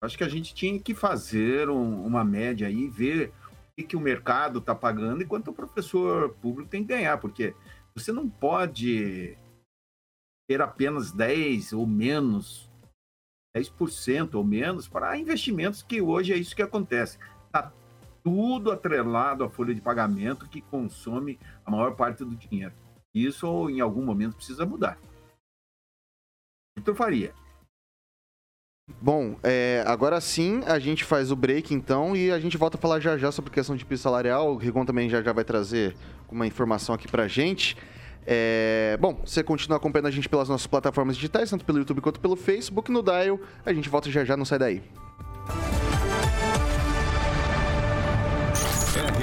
[0.00, 3.96] Acho que a gente tinha que fazer um- uma média aí, ver o que, que
[3.96, 7.52] o mercado está pagando e quanto o professor público tem que ganhar, porque
[7.96, 9.36] você não pode
[10.48, 12.70] ter apenas 10 ou menos,
[13.56, 17.18] 10% ou menos para investimentos, que hoje é isso que acontece.
[17.46, 17.72] Está
[18.26, 22.74] tudo atrelado à folha de pagamento que consome a maior parte do dinheiro.
[23.14, 24.98] Isso, em algum momento, precisa mudar.
[26.76, 27.32] Vitor Faria.
[29.00, 32.80] Bom, é, agora sim a gente faz o break então e a gente volta a
[32.80, 34.54] falar já já sobre questão de piso salarial.
[34.54, 35.96] O Rigon também já já vai trazer
[36.28, 37.76] uma informação aqui pra gente.
[38.26, 42.18] É, bom, você continua acompanhando a gente pelas nossas plataformas digitais, tanto pelo YouTube quanto
[42.18, 43.38] pelo Facebook, no Dial.
[43.64, 44.82] A gente volta já já, não sai daí.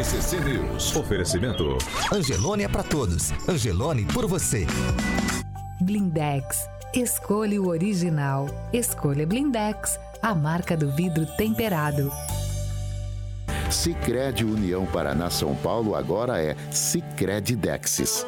[0.03, 0.93] RCC News.
[0.97, 1.77] Oferecimento.
[2.11, 3.31] Angelone é pra todos.
[3.47, 4.67] Angelone por você.
[5.79, 6.67] Blindex.
[6.93, 8.47] Escolha o original.
[8.73, 12.11] Escolha Blindex, a marca do vidro temperado.
[13.71, 18.25] Sicredi União Paraná São Paulo agora é Sicredi Dexis.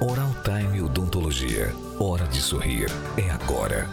[0.00, 1.74] Oral Time Odontologia.
[1.98, 2.86] Hora de sorrir.
[3.16, 3.88] É agora.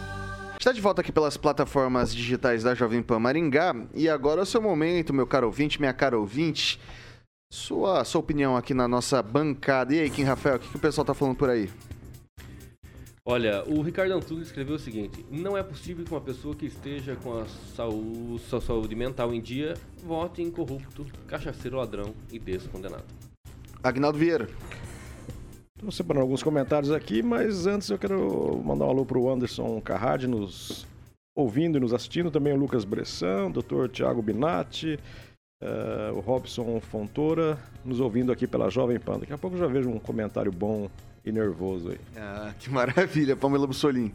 [0.60, 3.76] Está de volta aqui pelas plataformas digitais da Jovem Pan Maringá.
[3.96, 6.80] E agora é o seu momento, meu caro ouvinte, minha cara ouvinte.
[7.50, 9.96] Sua, sua opinião aqui na nossa bancada.
[9.96, 11.70] E aí, Kim Rafael, o que, que o pessoal tá falando por aí?
[13.26, 17.16] Olha, o Ricardo Antunes escreveu o seguinte: Não é possível que uma pessoa que esteja
[17.16, 23.06] com a saúde, sua saúde mental em dia vote em corrupto, cachaceiro ladrão e descondenado.
[23.82, 24.50] Agnaldo Vieira.
[25.78, 29.80] Estou separando alguns comentários aqui, mas antes eu quero mandar um alô para o Anderson
[29.80, 30.88] Carrade, nos
[31.36, 32.32] ouvindo e nos assistindo.
[32.32, 33.88] Também o Lucas Bressan, o Dr.
[33.92, 35.00] Tiago Binatti,
[35.60, 39.20] eh, o Robson Fontoura, nos ouvindo aqui pela Jovem Pan.
[39.20, 40.90] Daqui a pouco eu já vejo um comentário bom
[41.26, 42.00] e nervoso aí.
[42.16, 44.14] Ah, que maravilha, Pamela Bussolim.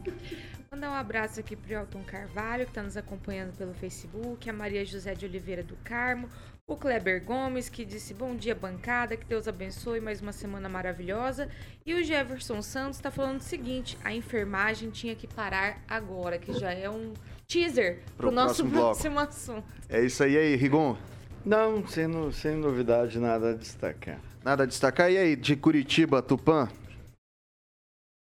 [0.71, 4.83] Mandar um abraço aqui pro Elton Carvalho, que está nos acompanhando pelo Facebook, a Maria
[4.83, 6.27] José de Oliveira do Carmo,
[6.65, 11.47] o Kleber Gomes, que disse bom dia, bancada, que Deus abençoe mais uma semana maravilhosa.
[11.85, 16.53] E o Jefferson Santos está falando o seguinte: a enfermagem tinha que parar agora, que
[16.53, 17.13] já é um
[17.47, 19.67] teaser Pro pro nosso próximo próximo assunto.
[19.87, 20.97] É isso aí, aí, Rigon.
[21.45, 24.19] Não, sem, sem novidade, nada a destacar.
[24.43, 25.11] Nada a destacar.
[25.11, 26.69] E aí, de Curitiba, Tupã?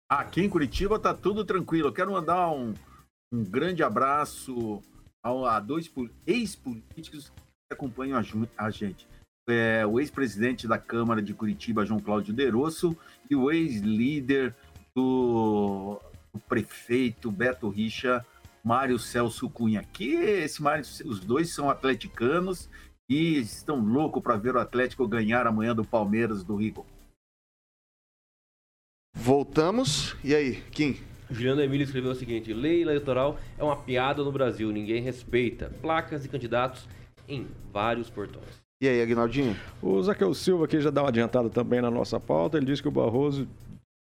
[0.10, 1.90] Aqui em Curitiba tá tudo tranquilo.
[1.90, 2.74] Eu quero mandar um,
[3.32, 4.82] um grande abraço
[5.24, 9.08] ao- a dois po- ex-políticos que acompanham a, a gente.
[9.50, 12.96] É, o ex-presidente da Câmara de Curitiba, João Cláudio Derosso,
[13.30, 14.56] e o ex-líder
[14.96, 16.00] do,
[16.34, 18.26] do prefeito Beto Richa,
[18.64, 19.84] Mário Celso Cunha.
[19.84, 22.70] Que esse Mário, os dois são atleticanos
[23.10, 26.86] e estão loucos para ver o Atlético ganhar amanhã do Palmeiras do Rico.
[29.16, 30.16] Voltamos.
[30.24, 30.98] E aí, Kim?
[31.32, 35.72] Juliano Emílio escreveu o seguinte: Lei eleitoral é uma piada no Brasil, ninguém respeita.
[35.82, 36.88] Placas e candidatos
[37.28, 38.62] em vários portões.
[38.82, 39.58] E aí, Agnaldinho?
[39.82, 42.58] O Zaqueu Silva aqui já dá uma adiantada também na nossa pauta.
[42.58, 43.48] Ele disse que o Barroso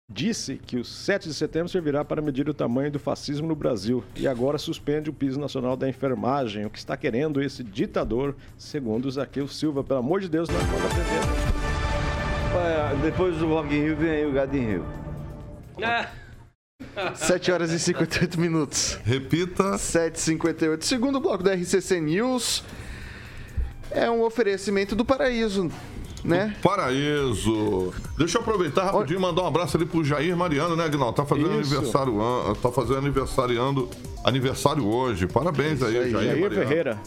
[0.10, 4.04] disse que o 7 de setembro servirá para medir o tamanho do fascismo no Brasil
[4.16, 6.66] e agora suspende o piso nacional da enfermagem.
[6.66, 9.84] O que está querendo esse ditador, segundo o Zaqueu Silva?
[9.84, 11.58] Pelo amor de Deus, nós vamos aprender.
[13.04, 14.86] Depois do Rock in Rio vem aí o Gado in Rio.
[16.96, 19.00] Ah, 7 horas e 58 minutos.
[19.04, 19.64] Repita.
[19.76, 20.84] 7h58.
[20.84, 22.64] Segundo bloco da RCC News,
[23.92, 25.72] é um oferecimento do Paraíso,
[26.28, 26.56] né?
[26.62, 27.94] Paraíso.
[28.18, 31.16] Deixa eu aproveitar rapidinho e mandar um abraço ali pro Jair Mariano, né, Agnaldo?
[31.16, 31.74] Tá fazendo Isso.
[31.74, 33.90] aniversário, an- tá fazendo aniversariando
[34.24, 35.26] aniversário hoje.
[35.28, 36.68] Parabéns aí, aí, Jair, Jair Mariano.
[36.68, 37.00] Ferreira.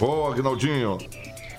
[0.00, 0.98] Ô, Agnaldinho.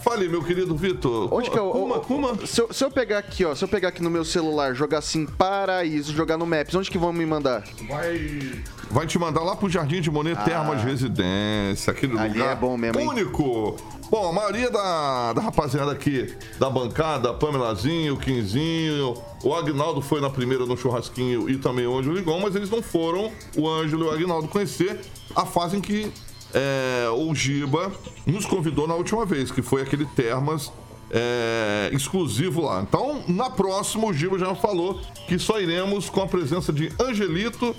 [0.04, 1.34] Fale, meu querido Vitor.
[1.34, 1.72] Onde que é o.
[1.72, 2.46] Kuma, Kuma?
[2.46, 4.98] Se eu, se eu pegar aqui, ó, se eu pegar aqui no meu celular, jogar
[4.98, 7.64] assim Paraíso, jogar no Maps, onde que vão me mandar?
[7.88, 8.52] Vai.
[8.92, 12.78] Vai te mandar lá pro Jardim de Monet Termas Residência, aquele Ali lugar é bom
[12.78, 13.08] mesmo, hein?
[13.08, 13.78] único.
[14.12, 20.22] Bom, a maioria da, da rapaziada aqui da bancada, Pamelazinho, o Quinzinho, o Agnaldo foi
[20.22, 24.06] na primeira no churrasquinho e também o Ângelo Ligon, mas eles não foram, o Ângelo
[24.06, 25.00] e o Agnaldo, conhecer
[25.36, 26.12] a fase em que
[26.54, 27.92] é, o Giba
[28.26, 30.72] nos convidou na última vez, que foi aquele Termas
[31.10, 32.82] é, exclusivo lá.
[32.82, 37.76] Então, na próxima, o Giba já falou que só iremos com a presença de Angelito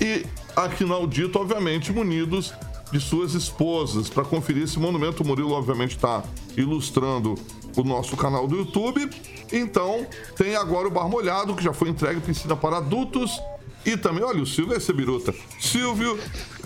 [0.00, 0.24] e
[0.56, 2.52] Aquinaldito, obviamente, munidos
[2.92, 5.22] de suas esposas, para conferir esse monumento.
[5.22, 6.22] O Murilo, obviamente, está
[6.56, 7.34] ilustrando
[7.76, 9.10] o nosso canal do YouTube.
[9.52, 10.06] Então,
[10.36, 13.40] tem agora o Bar Molhado, que já foi entregue piscina para adultos.
[13.84, 15.34] E também, olha, o Silvio é esse biruta.
[15.60, 16.18] Silvio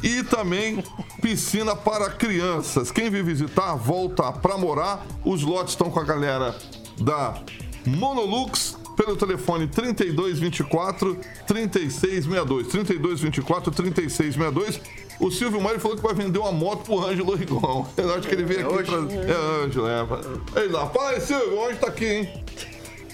[0.03, 0.83] e também
[1.21, 2.91] piscina para crianças.
[2.91, 5.05] Quem vir visitar, volta para morar.
[5.25, 6.57] Os lotes estão com a galera
[6.99, 7.43] da
[7.87, 12.69] Monolux pelo telefone 3224 3662.
[12.69, 14.81] 3224 3662.
[15.21, 17.87] O Silvio Mário falou que vai vender uma moto pro Ângelo Rigon.
[17.97, 19.29] Eu acho que ele veio aqui trazer.
[19.29, 20.61] É Ângelo, é.
[20.63, 22.45] Ei lá, fala aí, Silvio, onde tá aqui, hein?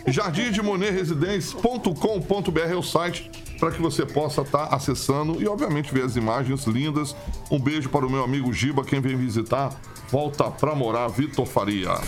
[0.07, 6.67] jardimdemonerresidência.com.br é o site para que você possa estar acessando e, obviamente, ver as imagens
[6.67, 7.17] lindas.
[7.51, 9.75] Um beijo para o meu amigo Giba, quem vem visitar,
[10.11, 11.99] volta pra morar, Vitor Faria.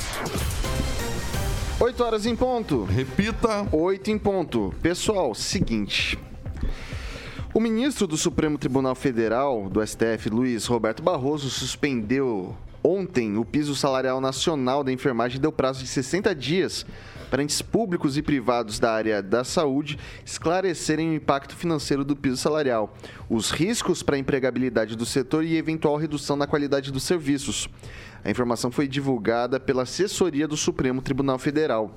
[1.78, 2.85] 8 horas em ponto.
[2.85, 3.66] Repita.
[3.72, 4.74] 8 em ponto.
[4.82, 6.18] Pessoal, seguinte.
[7.52, 12.54] O ministro do Supremo Tribunal Federal, do STF, Luiz Roberto Barroso, suspendeu
[12.85, 16.87] ontem o piso salarial nacional da enfermagem e deu prazo de 60 dias
[17.30, 22.36] para entes públicos e privados da área da saúde esclarecerem o impacto financeiro do piso
[22.36, 22.94] salarial,
[23.28, 27.68] os riscos para a empregabilidade do setor e eventual redução na qualidade dos serviços.
[28.24, 31.96] A informação foi divulgada pela assessoria do Supremo Tribunal Federal.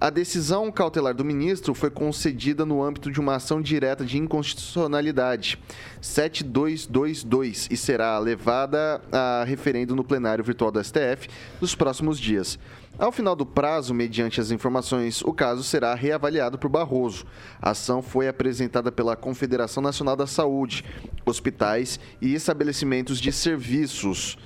[0.00, 5.58] A decisão cautelar do ministro foi concedida no âmbito de uma ação direta de inconstitucionalidade
[6.00, 11.28] 7222 e será levada a referendo no plenário virtual do STF
[11.60, 12.56] nos próximos dias.
[12.98, 17.24] Ao final do prazo, mediante as informações, o caso será reavaliado por Barroso.
[17.62, 20.84] A ação foi apresentada pela Confederação Nacional da Saúde,
[21.24, 24.36] hospitais e estabelecimentos de serviços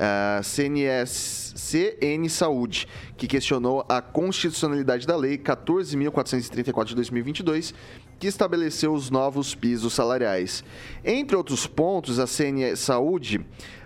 [0.00, 7.74] a CNS, CN Saúde, que questionou a constitucionalidade da Lei 14.434 de 2022,
[8.20, 10.62] que estabeleceu os novos pisos salariais.
[11.02, 13.40] Entre outros pontos, a CN Saúde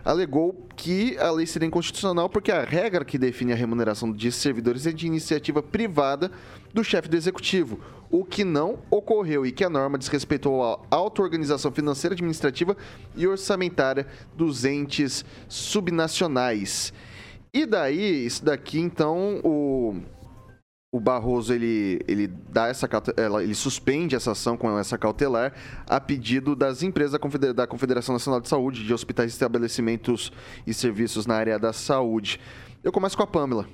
[0.04, 4.88] alegou que a lei seria inconstitucional porque a regra que define a remuneração de servidores
[4.88, 6.32] é de iniciativa privada
[6.74, 7.78] do chefe do executivo,
[8.10, 12.76] o que não ocorreu e que a norma desrespeitou a auto-organização financeira, administrativa
[13.14, 14.04] e orçamentária
[14.36, 16.92] dos entes subnacionais.
[17.52, 19.94] E daí, isso daqui, então, o,
[20.94, 22.88] o Barroso ele, ele dá essa
[23.42, 25.52] ele suspende essa ação com essa cautelar
[25.88, 30.30] a pedido das empresas da Confeder- da Confederação Nacional de Saúde, de hospitais, estabelecimentos
[30.64, 32.40] e serviços na área da saúde.
[32.80, 33.66] Eu começo com a Pamela.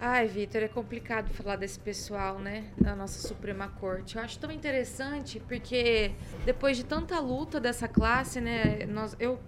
[0.00, 2.64] Ai, Vitor, é complicado falar desse pessoal, né?
[2.76, 4.16] Da nossa Suprema Corte.
[4.16, 6.10] Eu acho tão interessante porque
[6.44, 8.84] depois de tanta luta dessa classe, né?
[8.86, 9.38] Nós, eu,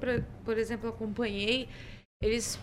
[0.44, 1.68] por exemplo, acompanhei,
[2.22, 2.56] eles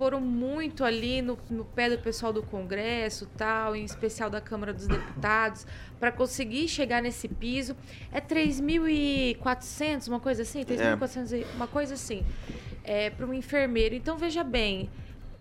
[0.00, 4.72] foram muito ali no, no pé do pessoal do Congresso, tal, em especial da Câmara
[4.72, 5.66] dos Deputados,
[5.98, 7.74] para conseguir chegar nesse piso.
[8.12, 10.62] É 3.400, uma coisa assim?
[10.64, 12.24] 3.400, e- uma coisa assim,
[12.84, 13.92] é, para um enfermeiro.
[13.92, 14.88] Então, veja bem,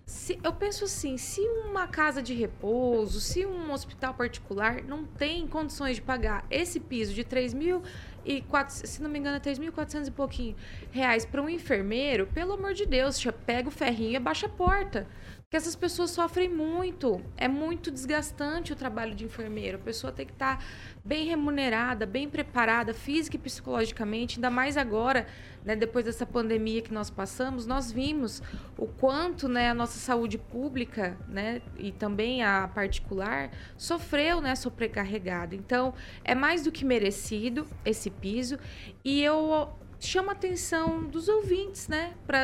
[0.07, 1.39] se- eu penso assim, se
[1.69, 7.13] uma casa de repouso, se um hospital particular não tem condições de pagar esse piso
[7.13, 7.83] de 3 mil
[8.27, 10.55] e quatro- se não me engano, é 3.400 e pouquinho
[10.91, 15.07] reais para um enfermeiro, pelo amor de Deus, pega o ferrinho e abaixa a porta.
[15.47, 17.21] Porque essas pessoas sofrem muito.
[17.37, 19.77] É muito desgastante o trabalho de enfermeiro.
[19.77, 20.61] A pessoa tem que estar
[21.05, 25.25] bem remunerada, bem preparada, física e psicologicamente, ainda mais agora,
[25.63, 28.43] né, depois dessa pandemia que nós passamos, nós vimos
[28.77, 35.55] o quanto né, a nossa saúde pública né, e também a particular sofreu né, sobrecarregada.
[35.55, 35.93] Então,
[36.25, 38.57] é mais do que merecido esse piso.
[39.03, 42.43] E eu chamo a atenção dos ouvintes né, para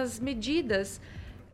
[0.00, 1.00] as medidas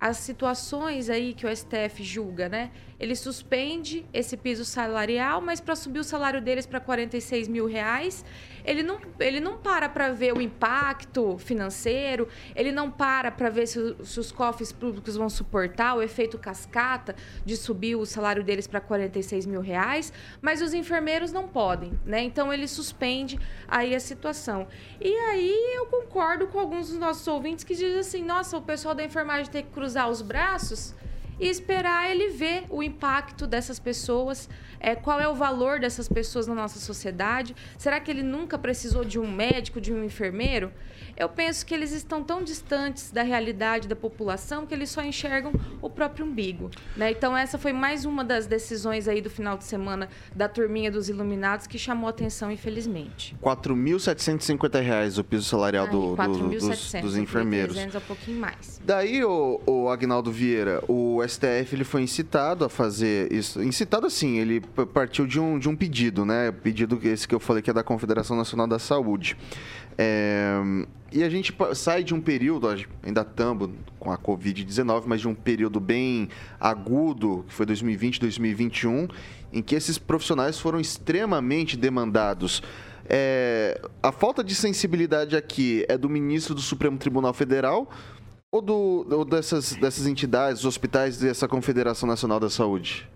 [0.01, 2.71] as situações aí que o STF julga, né?
[3.01, 8.25] Ele suspende esse piso salarial, mas para subir o salário deles para 46 mil reais,
[8.67, 13.67] ele não, ele não para para ver o impacto financeiro, ele não para para ver
[13.67, 17.15] se, se, os cofres públicos vão suportar o efeito cascata
[17.45, 20.13] de subir o salário deles para 46 mil reais,
[20.43, 22.23] mas os enfermeiros não podem, né?
[22.23, 23.39] Então ele suspende
[23.69, 24.67] aí a situação.
[25.01, 28.95] E aí eu concordo com alguns dos nossos ouvintes que dizem assim: nossa, o pessoal
[28.95, 30.95] da enfermagem tem que cruzar os braços
[31.39, 34.49] e esperar ele ver o impacto dessas pessoas,
[34.81, 37.55] é, qual é o valor dessas pessoas na nossa sociedade.
[37.79, 40.73] Será que ele nunca precisou de um médico, de um enfermeiro?
[41.17, 45.51] Eu penso que eles estão tão distantes da realidade da população que eles só enxergam
[45.81, 46.71] o próprio umbigo.
[46.95, 47.11] Né?
[47.11, 51.09] Então, essa foi mais uma das decisões aí do final de semana da turminha dos
[51.09, 53.35] Iluminados que chamou atenção, infelizmente.
[53.43, 57.75] R$ 4.750 o piso salarial do, do, dos, dos enfermeiros.
[57.75, 58.81] 300 um pouquinho mais.
[58.85, 63.63] Daí, o, o Agnaldo Vieira, o STF ele foi incitado a fazer isso.
[63.63, 64.63] Incitado assim, ele
[64.93, 66.51] partiu de um, de um pedido, né?
[66.51, 69.37] Pedido esse que eu falei que é da Confederação Nacional da Saúde.
[69.99, 70.57] É,
[71.13, 72.69] e a gente sai de um período,
[73.03, 76.29] ainda estamos com a Covid-19, mas de um período bem
[76.61, 79.09] agudo, que foi 2020, 2021,
[79.53, 82.63] em que esses profissionais foram extremamente demandados.
[83.09, 87.89] É, a falta de sensibilidade aqui é do ministro do Supremo Tribunal Federal
[88.51, 93.09] ou, do, ou dessas, dessas entidades, hospitais dessa Confederação Nacional da Saúde?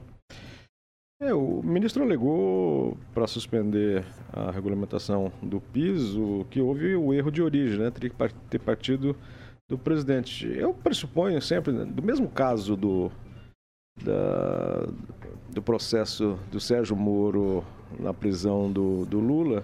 [1.23, 7.43] É, o ministro alegou para suspender a regulamentação do piso que houve o erro de
[7.43, 7.91] origem, né?
[7.91, 9.15] Teria que ter partido
[9.69, 10.51] do presidente.
[10.51, 13.13] Eu pressuponho sempre, né, do mesmo caso do,
[14.03, 14.87] da,
[15.51, 17.63] do processo do Sérgio Moro
[17.99, 19.63] na prisão do, do Lula,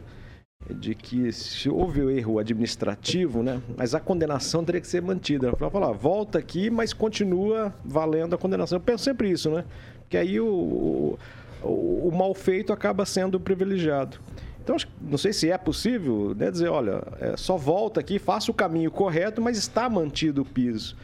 [0.71, 5.57] de que se houve o erro administrativo, né, mas a condenação teria que ser mantida.
[5.57, 8.77] Para falar, volta aqui, mas continua valendo a condenação.
[8.77, 9.65] Eu penso sempre isso, né?
[10.01, 11.19] Porque aí o, o,
[11.67, 14.19] o mal feito acaba sendo privilegiado.
[14.63, 18.55] Então, não sei se é possível né, dizer, olha, é, só volta aqui, faça o
[18.55, 20.97] caminho correto, mas está mantido o piso.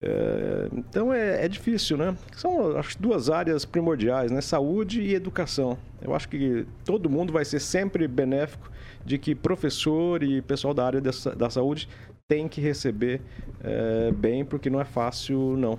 [0.00, 2.14] É, então é, é, difícil, né?
[2.36, 4.40] São acho, duas áreas primordiais, né?
[4.40, 5.76] Saúde e educação.
[6.00, 8.70] Eu acho que todo mundo vai ser sempre benéfico
[9.04, 11.88] de que professor e pessoal da área dessa, da saúde
[12.28, 13.22] tem que receber
[13.64, 15.78] é, bem, porque não é fácil, não.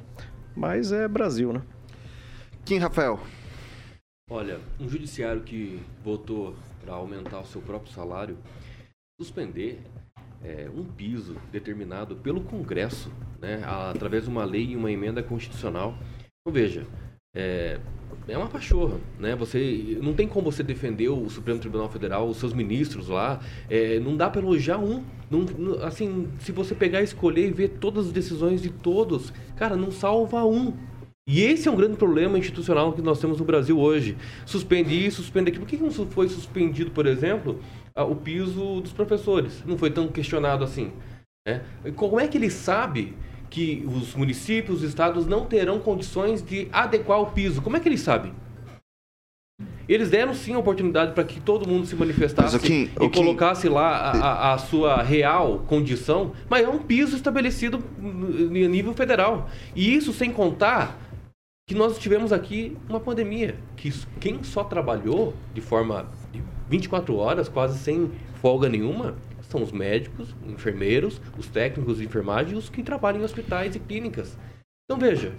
[0.56, 1.62] Mas é Brasil, né?
[2.66, 3.20] Kim Rafael.
[4.32, 6.56] Olha, um judiciário que votou
[6.86, 8.38] para aumentar o seu próprio salário,
[9.20, 9.82] suspender
[10.44, 13.12] é, um piso determinado pelo Congresso,
[13.42, 15.98] né, através de uma lei e uma emenda constitucional.
[16.42, 16.86] Então, veja,
[17.36, 17.80] é,
[18.28, 19.36] é uma pachorra, né?
[19.36, 24.00] Você não tem como você defender o Supremo Tribunal Federal, os seus ministros lá, é,
[24.00, 25.04] não dá para elogiar um.
[25.30, 29.76] Não, não, assim, se você pegar, escolher e ver todas as decisões de todos, cara,
[29.76, 30.74] não salva um.
[31.32, 34.18] E esse é um grande problema institucional que nós temos no Brasil hoje.
[34.48, 35.64] Suspende isso, suspende aquilo.
[35.64, 37.60] Por que não foi suspendido, por exemplo,
[37.96, 39.64] o piso dos professores?
[39.64, 40.92] Não foi tão questionado assim.
[41.48, 41.62] Né?
[41.96, 43.14] Como é que ele sabe
[43.48, 47.62] que os municípios, os estados não terão condições de adequar o piso?
[47.62, 48.34] Como é que ele sabe?
[49.88, 52.58] Eles deram sim a oportunidade para que todo mundo se manifestasse
[53.00, 58.68] e colocasse lá a, a, a, sua real condição, mas é um piso estabelecido em
[58.68, 59.48] nível federal.
[59.76, 61.09] E isso sem contar
[61.70, 67.48] que nós tivemos aqui uma pandemia, que quem só trabalhou de forma de 24 horas,
[67.48, 68.10] quase sem
[68.42, 73.24] folga nenhuma, são os médicos, enfermeiros, os técnicos de enfermagem e os que trabalham em
[73.24, 74.36] hospitais e clínicas.
[74.84, 75.36] Então veja,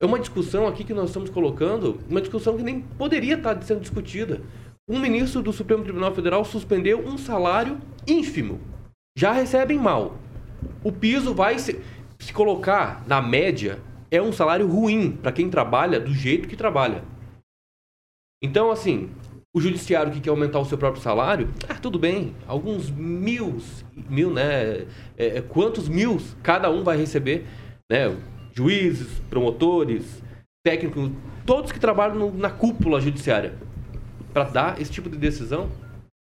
[0.00, 3.80] é uma discussão aqui que nós estamos colocando, uma discussão que nem poderia estar sendo
[3.80, 4.40] discutida.
[4.88, 8.60] Um ministro do Supremo Tribunal Federal suspendeu um salário ínfimo.
[9.18, 10.16] Já recebem mal.
[10.84, 11.82] O piso vai se,
[12.20, 13.80] se colocar na média
[14.16, 17.02] é um salário ruim para quem trabalha do jeito que trabalha.
[18.42, 19.10] Então, assim,
[19.54, 23.56] o judiciário que quer aumentar o seu próprio salário, ah, tudo bem, alguns mil,
[24.08, 24.86] mil, né?
[25.16, 27.46] É, é, quantos mil cada um vai receber,
[27.90, 28.16] né?
[28.52, 30.22] Juízes, promotores,
[30.64, 31.10] técnicos,
[31.46, 33.54] todos que trabalham no, na cúpula judiciária
[34.32, 35.70] para dar esse tipo de decisão.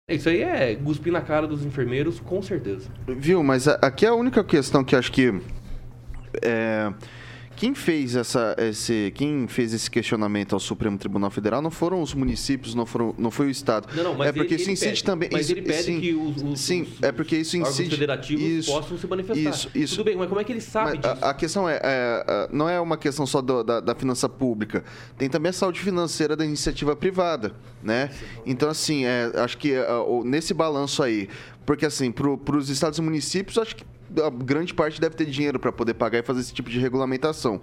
[0.08, 2.90] Isso aí é cuspir na cara dos enfermeiros, com certeza.
[3.08, 5.32] Viu, mas aqui é a única questão que acho que
[6.42, 6.92] é
[7.56, 12.14] quem fez essa, esse, quem fez esse questionamento ao Supremo Tribunal Federal não foram os
[12.14, 13.88] municípios, não, foram, não foi o Estado.
[13.94, 15.28] Não, não, mas é porque ele, isso incide pede, também.
[15.32, 17.90] Mas isso, ele pede sim, que os, os, sim, os, é porque isso incide.
[17.90, 19.50] federativos isso, possam se manifestar.
[19.50, 19.96] Isso, isso.
[19.96, 21.24] Tudo bem, mas como é que ele sabe disso?
[21.24, 24.84] A, a, questão é, é, não é uma questão só do, da, da, finança pública.
[25.16, 28.10] Tem também a saúde financeira da iniciativa privada, né?
[28.44, 29.86] Então, assim, é, acho que é,
[30.24, 31.28] nesse balanço aí,
[31.64, 33.84] porque assim, para os estados e municípios, acho que
[34.22, 37.60] a grande parte deve ter dinheiro para poder pagar e fazer esse tipo de regulamentação.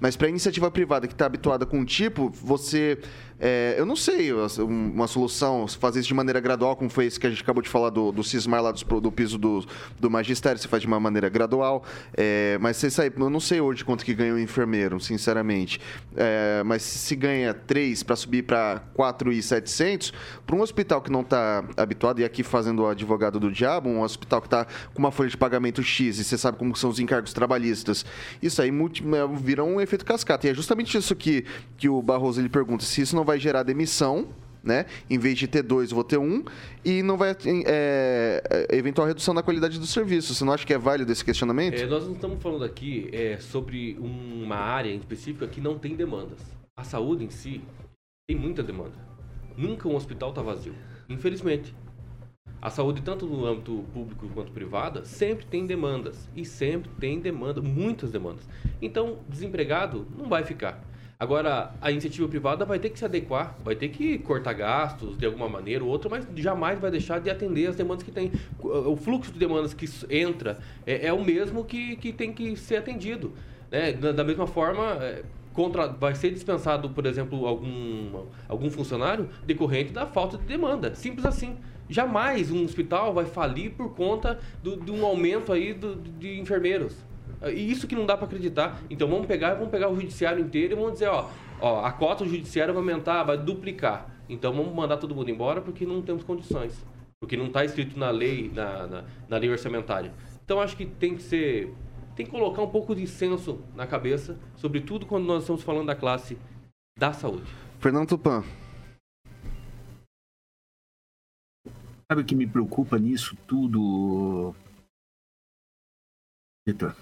[0.00, 2.98] Mas para a iniciativa privada que está habituada com um tipo, você
[3.38, 7.26] é, eu não sei, uma solução, fazer isso de maneira gradual, como foi esse que
[7.26, 9.64] a gente acabou de falar do, do Cismar lá do, do piso do,
[9.98, 11.84] do magistério, você faz de uma maneira gradual.
[12.16, 15.80] É, mas você sabe, eu não sei hoje quanto que ganha um enfermeiro, sinceramente.
[16.16, 20.12] É, mas se ganha 3 para subir para 4,700,
[20.46, 24.00] para um hospital que não está habituado, e aqui fazendo o advogado do diabo, um
[24.02, 26.98] hospital que está com uma folha de pagamento X, e você sabe como são os
[26.98, 28.04] encargos trabalhistas,
[28.42, 30.46] isso aí é, vira um efeito cascata.
[30.46, 31.44] E é justamente isso que,
[31.76, 34.28] que o Barroso ele pergunta, se isso não vai gerar demissão,
[34.64, 34.86] né?
[35.08, 36.42] Em vez de ter dois, vou ter um.
[36.84, 40.34] E não vai é, é, eventual redução da qualidade do serviço.
[40.34, 41.74] Você não acha que é válido esse questionamento?
[41.74, 45.94] É, nós não estamos falando aqui é, sobre uma área em específica que não tem
[45.94, 46.38] demandas.
[46.76, 47.62] A saúde em si
[48.26, 48.96] tem muita demanda.
[49.56, 50.74] Nunca um hospital está vazio.
[51.08, 51.74] Infelizmente.
[52.64, 56.30] A saúde, tanto no âmbito público quanto privado, sempre tem demandas.
[56.34, 58.48] E sempre tem demanda, muitas demandas.
[58.80, 60.82] Então, desempregado não vai ficar.
[61.20, 65.26] Agora, a iniciativa privada vai ter que se adequar, vai ter que cortar gastos de
[65.26, 68.32] alguma maneira ou outra, mas jamais vai deixar de atender as demandas que tem.
[68.58, 72.76] O fluxo de demandas que entra é, é o mesmo que, que tem que ser
[72.76, 73.34] atendido.
[73.70, 73.92] Né?
[73.92, 79.92] Da, da mesma forma, é, contra, vai ser dispensado, por exemplo, algum, algum funcionário decorrente
[79.92, 80.94] da falta de demanda.
[80.94, 81.58] Simples assim.
[81.88, 86.96] Jamais um hospital vai falir por conta de um aumento aí do, de enfermeiros.
[87.42, 88.80] E isso que não dá para acreditar.
[88.88, 91.28] Então vamos pegar, vamos pegar o judiciário inteiro e vamos dizer, ó,
[91.60, 94.10] ó, a cota do judiciário vai aumentar, vai duplicar.
[94.28, 96.84] Então vamos mandar todo mundo embora porque não temos condições.
[97.20, 100.12] Porque não está escrito na lei, na, na, na, lei orçamentária.
[100.44, 101.72] Então acho que tem que ser.
[102.16, 105.96] Tem que colocar um pouco de senso na cabeça, sobretudo quando nós estamos falando da
[105.96, 106.38] classe
[106.96, 107.42] da saúde.
[107.80, 108.44] Fernando Tupan.
[112.06, 114.54] Sabe o que me preocupa nisso tudo,
[116.66, 116.94] Vitor?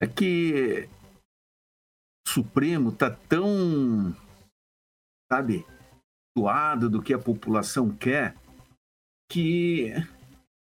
[0.00, 0.88] é que
[2.26, 4.14] o Supremo está tão,
[5.30, 5.66] sabe,
[6.36, 8.36] doado do que a população quer,
[9.30, 9.92] que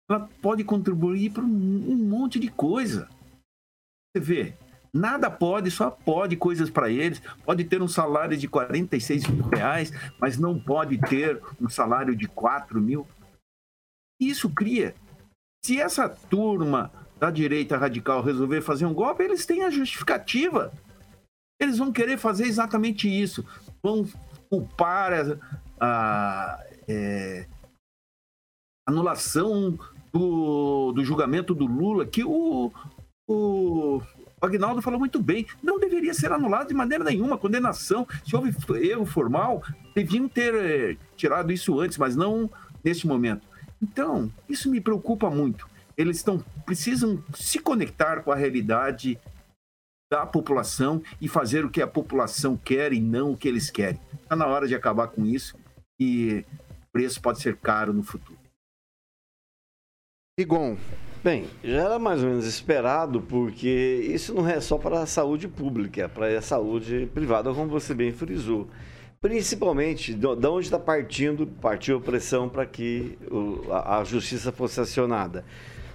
[0.10, 3.08] ela pode contribuir para um monte de coisa.
[4.16, 4.58] Você vê,
[4.92, 7.20] nada pode, só pode coisas para eles.
[7.46, 12.28] Pode ter um salário de 46 mil reais, mas não pode ter um salário de
[12.28, 13.08] 4 mil.
[14.20, 14.96] Isso cria.
[15.64, 20.72] Se essa turma da direita radical resolver fazer um golpe, eles têm a justificativa.
[21.60, 23.46] Eles vão querer fazer exatamente isso.
[23.82, 24.08] Vão
[24.50, 25.38] culpar a,
[25.80, 27.48] a é,
[28.88, 29.78] anulação
[30.14, 32.72] do, do julgamento do Lula, que o,
[33.28, 34.02] o
[34.42, 37.38] Agnaldo falou muito bem, não deveria ser anulado de maneira nenhuma.
[37.38, 39.64] Condenação, se houve erro formal,
[39.94, 42.50] deviam ter é, tirado isso antes, mas não
[42.84, 43.46] neste momento.
[43.82, 45.68] Então, isso me preocupa muito
[45.98, 49.20] eles estão precisam se conectar com a realidade
[50.12, 54.00] da população e fazer o que a população quer e não o que eles querem.
[54.22, 55.58] Está na hora de acabar com isso
[56.00, 58.40] e o preço pode ser caro no futuro.
[60.40, 60.78] Igon.
[61.24, 63.68] Bem, já era mais ou menos esperado, porque
[64.14, 67.94] isso não é só para a saúde pública, é para a saúde privada, como você
[67.94, 68.70] bem frisou.
[69.20, 73.18] Principalmente de onde está partindo, partiu a pressão para que
[73.72, 75.44] a justiça fosse acionada.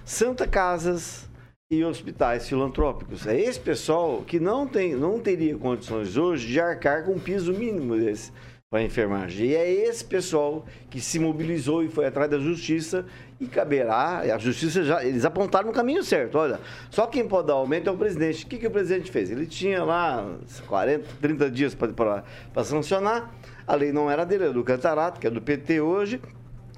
[0.03, 1.29] Santa Casas
[1.71, 3.25] e hospitais filantrópicos.
[3.25, 7.53] É esse pessoal que não, tem, não teria condições hoje de arcar com um piso
[7.53, 8.31] mínimo desse
[8.69, 9.49] para a enfermagem.
[9.49, 13.05] E é esse pessoal que se mobilizou e foi atrás da justiça
[13.43, 17.53] e caberá, a justiça já, eles apontaram no caminho certo, olha, só quem pode dar
[17.53, 18.45] aumento é o presidente.
[18.45, 19.29] O que, que o presidente fez?
[19.29, 20.25] Ele tinha lá
[20.67, 23.33] 40, 30 dias para sancionar,
[23.67, 26.21] a lei não era dele, era do Cantarato, que é do PT hoje,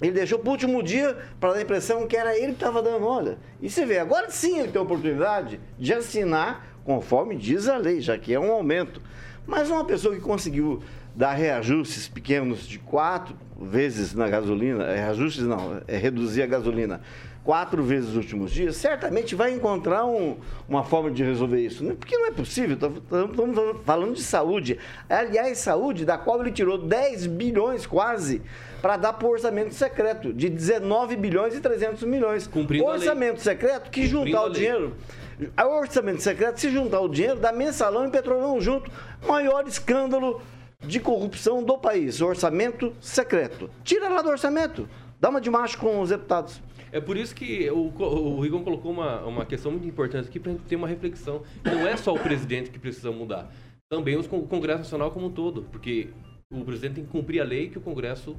[0.02, 2.82] ele deixou para o último dia para dar a impressão que era ele que estava
[2.82, 3.06] dando.
[3.06, 7.78] Olha, e você vê, agora sim ele tem a oportunidade de assinar conforme diz a
[7.78, 9.02] lei, já que é um aumento.
[9.48, 10.82] Mas uma pessoa que conseguiu
[11.16, 17.02] dar reajustes pequenos de quatro vezes na gasolina, é, reajustes não, é reduzir a gasolina
[17.46, 20.38] quatro vezes nos últimos dias, certamente vai encontrar um,
[20.68, 21.84] uma forma de resolver isso.
[21.84, 21.96] Né?
[21.98, 24.80] Porque não é possível, estamos falando de saúde.
[25.08, 28.42] Aliás, saúde da qual ele tirou 10 bilhões quase
[28.82, 32.48] para dar para o orçamento secreto, de 19 bilhões e 300 milhões.
[32.48, 34.96] Cumprindo orçamento secreto que Cumprindo juntar o dinheiro.
[35.60, 38.90] O orçamento secreto, se juntar o dinheiro, dá mensalão e petrolão junto.
[39.28, 40.42] Maior escândalo
[40.88, 42.22] de corrupção do país.
[42.22, 43.70] Orçamento secreto.
[43.84, 44.88] Tira lá do orçamento.
[45.20, 46.62] Dá uma de macho com os deputados.
[46.92, 50.52] É por isso que o, o Rigon colocou uma, uma questão muito importante aqui para
[50.52, 51.42] a gente ter uma reflexão.
[51.64, 53.52] Não é só o presidente que precisa mudar.
[53.90, 55.64] Também o Congresso Nacional como um todo.
[55.64, 56.10] Porque
[56.50, 58.36] o presidente tem que cumprir a lei que o Congresso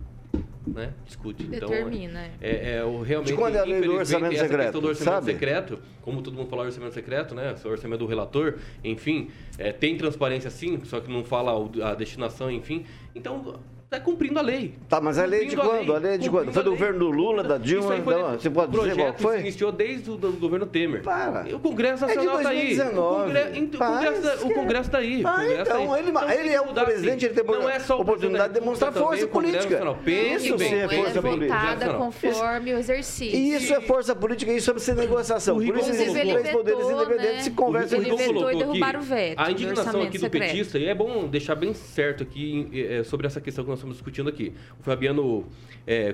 [0.67, 1.43] né, discute.
[1.45, 3.33] Então, Determina, é, é o realmente.
[3.33, 5.33] De quando é a lei do infelizmente, orçamento essa secreto, questão do orçamento sabe?
[5.33, 7.55] secreto, como todo mundo fala orçamento secreto, né?
[7.65, 12.51] O orçamento do relator, enfim, é, tem transparência sim, só que não fala a destinação,
[12.51, 12.85] enfim.
[13.15, 13.59] Então,
[13.99, 14.75] tá cumprindo a lei.
[14.89, 15.95] Tá, mas a lei de quando?
[15.95, 16.53] A lei de quando?
[16.53, 16.79] Foi do a lei.
[16.79, 17.95] governo do Lula, da Isso Dilma?
[17.95, 19.35] aí foi Não, você pode o dizer qual projeto foi?
[19.37, 21.03] se iniciou desde o governo Temer.
[21.03, 21.49] Para.
[21.49, 22.77] E o Congresso É de Nacional tá aí.
[22.77, 22.97] 2019.
[22.97, 23.59] O, Congre...
[23.59, 24.55] Ent- o Congresso, tá- o esquece.
[24.55, 25.23] Congresso tá aí.
[25.25, 26.01] Ah, Congresso tá então, aí.
[26.03, 28.93] ele- tem ele que é o presidente, ele tem Não é só oportunidade de demonstrar
[28.93, 29.97] força política.
[30.05, 31.95] Pense Isso bem, sim é força política.
[31.97, 33.37] Conforme o exercício.
[33.37, 35.57] E isso é força política, isso é ser negociação.
[35.57, 37.41] Por isso existem ele três poderes independentes né?
[37.41, 40.87] se conversam Ele Rigon vetou e derrubaram o veto A indignação aqui do petista, e
[40.87, 44.53] é bom deixar bem certo aqui eh, sobre essa questão que nós estamos discutindo aqui.
[44.81, 45.45] O Fabiano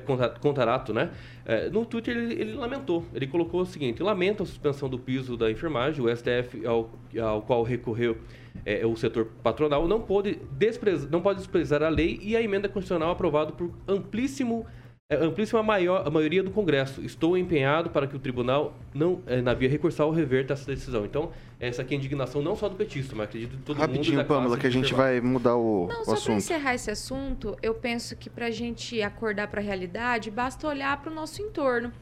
[0.04, 1.10] Conta- Contarato, né?
[1.46, 3.04] eh, no Twitter ele, ele lamentou.
[3.14, 7.42] Ele colocou o seguinte: lamenta a suspensão do piso da enfermagem, o STF, ao, ao
[7.42, 8.18] qual recorreu
[8.66, 12.68] eh, o setor patronal, não pode, desprezar, não pode desprezar a lei e a emenda
[12.68, 14.66] constitucional aprovada por amplíssimo
[15.10, 17.02] é, amplíssima maior, a maioria do Congresso.
[17.04, 21.04] Estou empenhado para que o tribunal, não, é, na via recursal, reverta essa decisão.
[21.04, 21.30] Então,
[21.60, 23.86] essa aqui é a indignação não só do petista, mas acredito de todo mundo.
[23.86, 26.36] Rapidinho, Pamela, que a gente vai mudar o, Não, o só para assunto.
[26.38, 31.00] encerrar esse assunto, eu penso que para a gente acordar para a realidade, basta olhar
[31.00, 31.92] para o nosso entorno.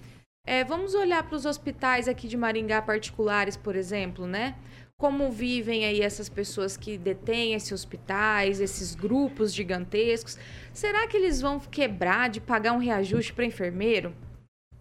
[0.46, 4.55] É, vamos olhar para os hospitais aqui de Maringá particulares, por exemplo, né?
[5.01, 10.36] Como vivem aí essas pessoas que detêm esses hospitais, esses grupos gigantescos.
[10.74, 14.14] Será que eles vão quebrar de pagar um reajuste para enfermeiro?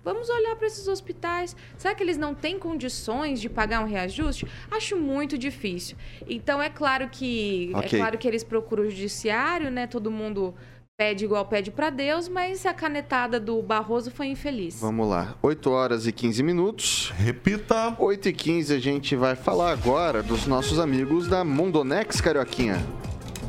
[0.04, 1.56] Vamos olhar para esses hospitais.
[1.78, 4.46] Será que eles não têm condições de pagar um reajuste?
[4.70, 5.96] Acho muito difícil.
[6.28, 7.86] Então é claro que Ok.
[7.86, 9.88] é claro que eles procuram o judiciário, né?
[9.88, 10.54] Todo mundo
[11.00, 14.82] pede igual pede para Deus, mas a canetada do Barroso foi infeliz.
[14.82, 15.34] Vamos lá.
[15.42, 17.14] 8 horas e 15 minutos.
[17.16, 17.96] Repita.
[17.98, 22.86] 8 e 15 a gente vai falar agora dos nossos amigos da Mondonex Carioquinha.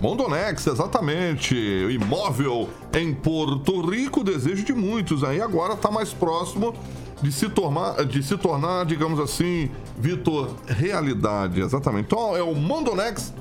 [0.01, 1.57] Mondonex, exatamente.
[1.57, 5.25] Imóvel em Porto Rico, desejo de muitos.
[5.25, 6.73] Aí agora está mais próximo
[7.21, 11.61] de se tornar, de se tornar, digamos assim, Vitor, realidade.
[11.61, 12.05] Exatamente.
[12.05, 13.35] Então é o Mondonex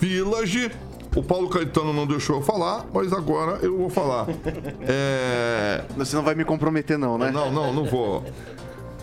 [0.00, 0.72] Village.
[1.14, 4.26] O Paulo Caetano não deixou eu falar, mas agora eu vou falar.
[4.82, 7.30] É, Você não vai me comprometer não, né?
[7.30, 8.24] não, não, não vou.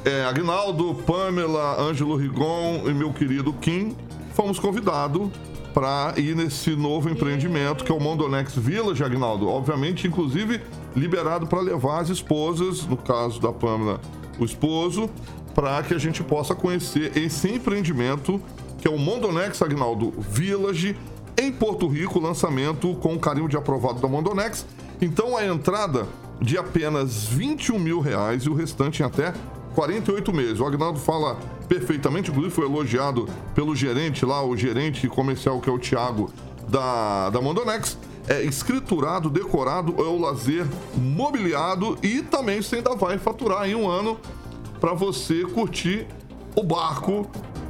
[0.05, 3.95] É, Agnaldo, Pamela, Ângelo Rigon e meu querido Kim
[4.33, 5.29] fomos convidados
[5.73, 9.49] para ir nesse novo empreendimento que é o Mondonex Village, Agnaldo.
[9.49, 10.61] Obviamente, inclusive,
[10.95, 13.99] liberado para levar as esposas, no caso da Pamela,
[14.39, 15.09] o esposo,
[15.53, 18.41] para que a gente possa conhecer esse empreendimento
[18.77, 20.95] que é o Mondonex Agnaldo Village
[21.37, 24.65] em Porto Rico, lançamento com carinho de aprovado da Mondonex.
[24.99, 26.07] Então a entrada
[26.41, 29.33] de apenas 21 mil reais e o restante em até
[29.75, 30.59] 48 meses.
[30.59, 35.73] O Agnaldo fala perfeitamente, inclusive foi elogiado pelo gerente lá, o gerente comercial que é
[35.73, 36.31] o Thiago
[36.67, 37.97] da, da Mondonex.
[38.27, 40.65] É escriturado, decorado, é o lazer
[40.95, 44.17] mobiliado e também você ainda vai faturar em um ano
[44.81, 46.05] para você curtir
[46.55, 47.25] o barco,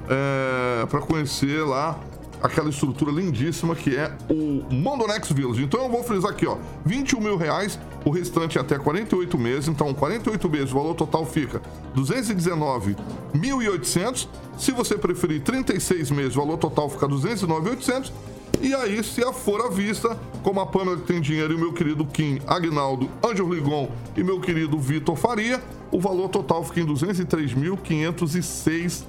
[0.09, 1.99] é, para conhecer lá
[2.41, 5.63] aquela estrutura lindíssima que é o Mondonex Village.
[5.63, 9.67] Então eu vou frisar aqui, ó, 21 mil reais, o restante até 48 meses.
[9.67, 11.61] Então, 48 meses, o valor total fica
[11.95, 14.29] 219.800.
[14.57, 18.11] Se você preferir 36 meses, o valor total fica 209.800.
[18.59, 21.59] E aí, se a for à vista, como a Pâmela que tem dinheiro e o
[21.59, 25.61] meu querido Kim Agnaldo, Ângelo Ligon e meu querido Vitor Faria,
[25.91, 29.03] o valor total fica em 203.506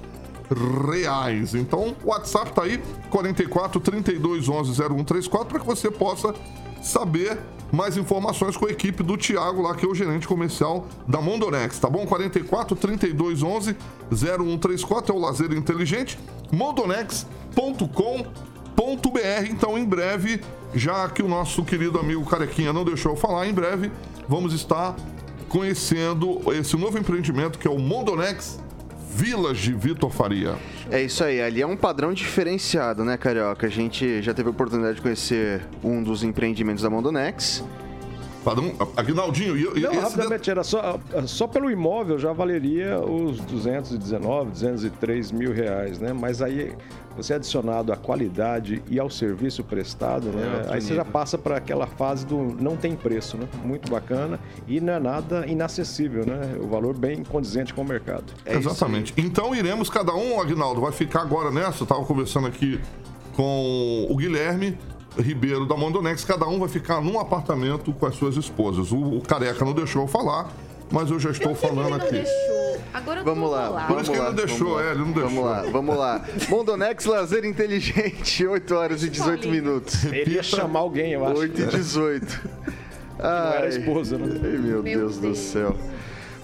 [0.49, 1.53] reais.
[1.53, 6.33] Então, o WhatsApp tá aí, 44 32 11 0134, para que você possa
[6.81, 7.37] saber
[7.71, 11.79] mais informações com a equipe do Thiago lá, que é o gerente comercial da Mondonex,
[11.79, 12.05] tá bom?
[12.05, 13.75] 44 32 11
[14.11, 16.17] 0134 é o lazer inteligente,
[16.51, 19.49] mondonex.com.br.
[19.49, 20.41] Então, em breve,
[20.73, 23.91] já que o nosso querido amigo Carequinha não deixou eu falar, em breve
[24.27, 24.95] vamos estar
[25.47, 28.59] conhecendo esse novo empreendimento que é o Mondonex
[29.09, 30.55] Village Vitor Faria.
[30.91, 33.67] É isso aí, ali é um padrão diferenciado, né, Carioca?
[33.67, 37.63] A gente já teve a oportunidade de conhecer um dos empreendimentos da Mondonex.
[38.43, 43.39] Padrão, Aguinaldinho, e, e Não, esse rapidamente, era só, só pelo imóvel já valeria os
[43.41, 46.13] 219, 203 mil reais, né?
[46.13, 46.73] Mas aí
[47.23, 50.55] você adicionado à qualidade e ao serviço prestado, né?
[50.57, 53.47] outro aí você já passa para aquela fase do não tem preço, né?
[53.63, 56.57] Muito bacana e não é nada inacessível, né?
[56.61, 58.25] O valor bem condizente com o mercado.
[58.45, 59.13] É Exatamente.
[59.17, 61.83] Então iremos, cada um, Agnaldo, vai ficar agora nessa.
[61.83, 62.79] Eu tava conversando aqui
[63.35, 64.77] com o Guilherme
[65.17, 66.23] Ribeiro da Mondonex.
[66.23, 68.91] Cada um vai ficar num apartamento com as suas esposas.
[68.91, 70.49] O, o Careca não deixou eu falar,
[70.91, 72.11] mas eu já estou falando Ele não aqui.
[72.11, 72.58] deixou.
[72.93, 73.67] Agora eu tô Vamos lá.
[73.67, 73.87] bolada.
[73.93, 75.29] Por isso que ele não vamos deixou, vamos é, ele não deixou.
[75.29, 76.25] Vamos lá, vamos lá.
[76.49, 79.63] Mondonex Lazer Inteligente, 8 horas e 18 Paulinho.
[79.63, 80.03] minutos.
[80.05, 81.39] Ele ia chamar alguém, eu acho.
[81.39, 82.49] 8 e 18.
[83.19, 84.39] Ai, era a esposa, né?
[84.43, 85.75] Ai, meu, Deus, do céu.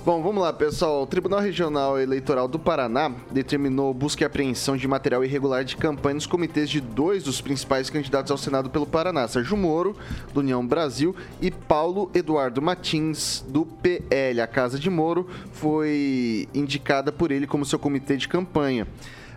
[0.06, 1.02] Bom, vamos lá, pessoal.
[1.02, 6.14] O Tribunal Regional Eleitoral do Paraná determinou busca e apreensão de material irregular de campanha
[6.14, 9.98] nos comitês de dois dos principais candidatos ao Senado pelo Paraná, Sérgio Moro,
[10.32, 14.42] do União Brasil, e Paulo Eduardo Martins, do PL.
[14.42, 18.88] A Casa de Moro foi indicada por ele como seu comitê de campanha.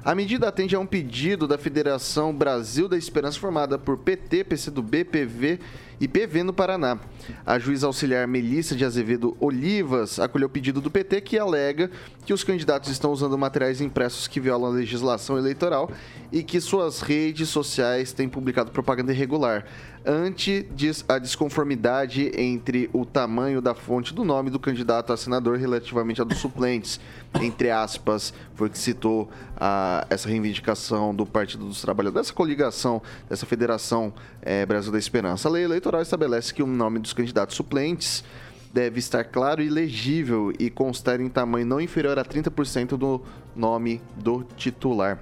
[0.04, 5.04] A medida atende a um pedido da Federação Brasil da Esperança, formada por PT, PCdoB,
[5.04, 5.60] PV
[6.00, 6.98] e PV no Paraná.
[7.44, 11.90] A juíza auxiliar Melissa de Azevedo Olivas acolheu o pedido do PT, que alega
[12.24, 15.90] que os candidatos estão usando materiais impressos que violam a legislação eleitoral
[16.30, 19.64] e que suas redes sociais têm publicado propaganda irregular.
[20.06, 20.66] Ante
[21.08, 26.24] a desconformidade entre o tamanho da fonte do nome do candidato a senador relativamente a
[26.24, 27.00] dos suplentes,
[27.40, 33.44] entre aspas, foi que citou a, essa reivindicação do Partido dos Trabalhadores, dessa coligação, dessa
[33.44, 34.12] Federação
[34.42, 35.48] é, Brasil da Esperança.
[35.48, 38.24] A lei eleitoral estabelece que o nome dos candidatos suplentes
[38.72, 43.22] deve estar claro e legível e constar em tamanho não inferior a 30% do
[43.56, 45.18] nome do titular.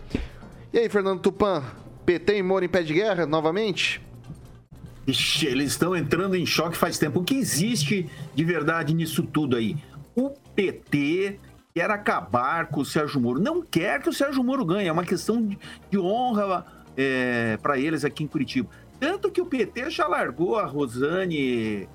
[0.73, 1.63] E aí, Fernando Tupan,
[2.05, 4.01] PT e Moro em pé de guerra novamente?
[5.07, 7.21] Ixi, eles estão entrando em choque faz tempo.
[7.21, 9.77] O que existe de verdade nisso tudo aí?
[10.15, 11.39] O PT
[11.75, 13.41] quer acabar com o Sérgio Moro.
[13.41, 14.89] Não quer que o Sérgio Moro ganhe.
[14.89, 15.47] É uma questão
[15.91, 16.65] de honra
[16.97, 18.69] é, para eles aqui em Curitiba.
[18.99, 21.89] Tanto que o PT já largou a Rosane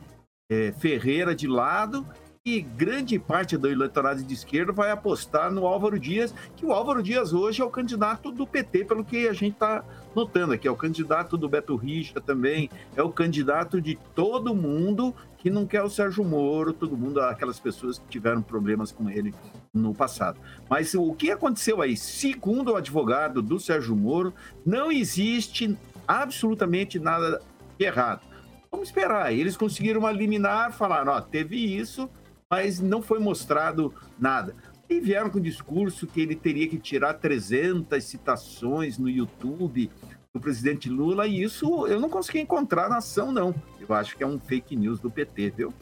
[0.49, 2.06] é, Ferreira de lado
[2.43, 7.04] e grande parte do eleitorado de esquerda vai apostar no Álvaro Dias, que o Álvaro
[7.04, 9.86] Dias hoje é o candidato do PT, pelo que a gente está
[10.16, 10.68] notando aqui.
[10.68, 15.68] É o candidato do Beto Richa também, é o candidato de todo mundo que não
[15.68, 19.36] quer o Sérgio Moro, todo mundo, aquelas pessoas que tiveram problemas com ele
[19.72, 20.39] no passado.
[20.68, 21.95] Mas o que aconteceu aí?
[21.95, 24.34] Segundo o advogado do Sérgio Moro,
[24.66, 25.78] não existe
[26.12, 27.41] absolutamente nada
[27.78, 28.22] de errado.
[28.70, 29.34] Vamos esperar.
[29.34, 32.09] Eles conseguiram eliminar, falaram, ó, teve isso,
[32.49, 34.55] mas não foi mostrado nada.
[34.89, 39.89] E vieram com o discurso que ele teria que tirar 300 citações no YouTube
[40.34, 43.53] do presidente Lula, e isso eu não consegui encontrar na ação, não.
[43.80, 45.74] Eu acho que é um fake news do PT, viu?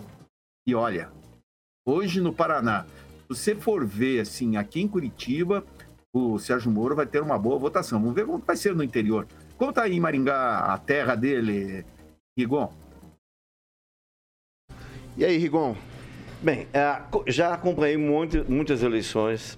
[0.67, 1.11] E olha,
[1.87, 5.63] hoje no Paraná, se você for ver, assim, aqui em Curitiba,
[6.11, 7.99] o Sérgio Moro vai ter uma boa votação.
[7.99, 9.27] Vamos ver como vai ser no interior.
[9.59, 11.85] Como está aí em Maringá, a terra dele,
[12.37, 12.71] Rigon?
[15.17, 15.75] E aí, Rigon?
[16.41, 19.57] Bem, é, já acompanhei muitas eleições.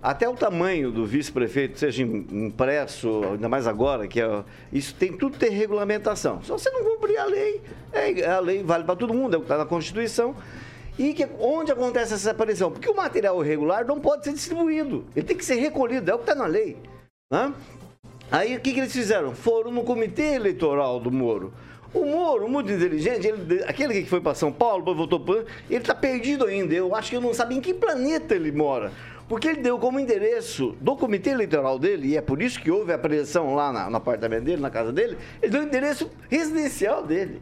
[0.00, 5.36] Até o tamanho do vice-prefeito, seja impresso, ainda mais agora, que é, isso tem tudo
[5.36, 6.40] ter regulamentação.
[6.40, 7.60] Se você não cumprir a lei,
[7.92, 10.36] é, a lei vale para todo mundo, é o que está na Constituição.
[10.96, 12.70] E que, onde acontece essa separação?
[12.70, 16.18] Porque o material irregular não pode ser distribuído, ele tem que ser recolhido, é o
[16.18, 16.76] que está na lei.
[17.32, 17.52] Né?
[18.30, 19.34] Aí o que, que eles fizeram?
[19.34, 21.52] Foram no comitê eleitoral do Moro.
[21.92, 25.44] O Moro, muito inteligente, ele, aquele que foi para São Paulo, voltou para.
[25.70, 26.74] Ele está perdido ainda.
[26.74, 28.90] Eu acho que eu não sabe em que planeta ele mora.
[29.28, 32.92] Porque ele deu como endereço do comitê eleitoral dele, e é por isso que houve
[32.92, 37.02] a apreensão lá na, no apartamento dele, na casa dele, ele deu o endereço residencial
[37.06, 37.40] dele.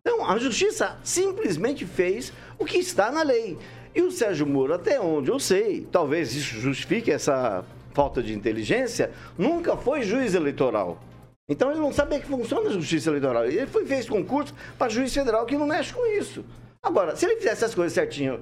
[0.00, 3.56] Então, a justiça simplesmente fez o que está na lei.
[3.94, 9.10] E o Sérgio Moro, até onde eu sei, talvez isso justifique essa falta de inteligência,
[9.36, 10.98] nunca foi juiz eleitoral.
[11.48, 13.44] Então ele não sabe que funciona a justiça eleitoral.
[13.44, 16.44] Ele foi fez concurso para juiz federal que não mexe com isso.
[16.82, 18.40] Agora, se ele fizesse as coisas certinho,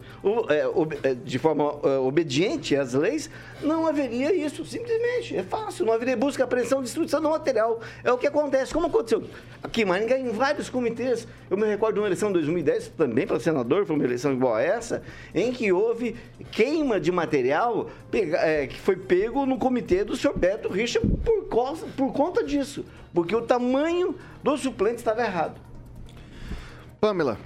[0.48, 3.28] é, é, de forma é, obediente às leis,
[3.60, 5.36] não haveria isso, simplesmente.
[5.36, 7.80] É fácil, não haveria busca, apreensão, destruição do material.
[8.04, 9.24] É o que acontece, como aconteceu
[9.60, 11.26] aqui em Maringá, em vários comitês.
[11.50, 14.54] Eu me recordo de uma eleição de 2010, também para senador, foi uma eleição igual
[14.54, 15.02] a essa,
[15.34, 16.14] em que houve
[16.52, 22.12] queima de material que foi pego no comitê do senhor Beto Richa por, causa, por
[22.12, 24.14] conta disso, porque o tamanho
[24.44, 25.60] do suplente estava errado.
[27.00, 27.36] Pamela.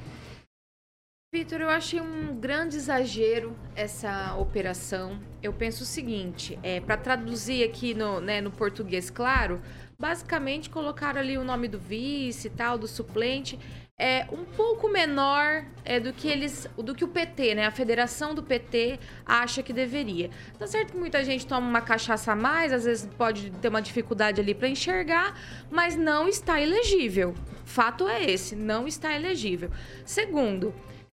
[1.35, 5.19] Vitor, eu achei um grande exagero essa operação.
[5.43, 9.63] Eu penso o seguinte, é, para traduzir aqui no, né, no português claro,
[9.99, 13.59] basicamente colocaram ali o nome do vice e tal, do suplente,
[13.99, 17.65] é um pouco menor é, do que eles, do que o PT, né?
[17.65, 20.29] A federação do PT acha que deveria.
[20.59, 23.81] Tá certo que muita gente toma uma cachaça a mais, às vezes pode ter uma
[23.81, 25.35] dificuldade ali para enxergar,
[25.71, 27.33] mas não está elegível.
[27.65, 29.71] Fato é esse, não está elegível.
[30.05, 30.75] Segundo,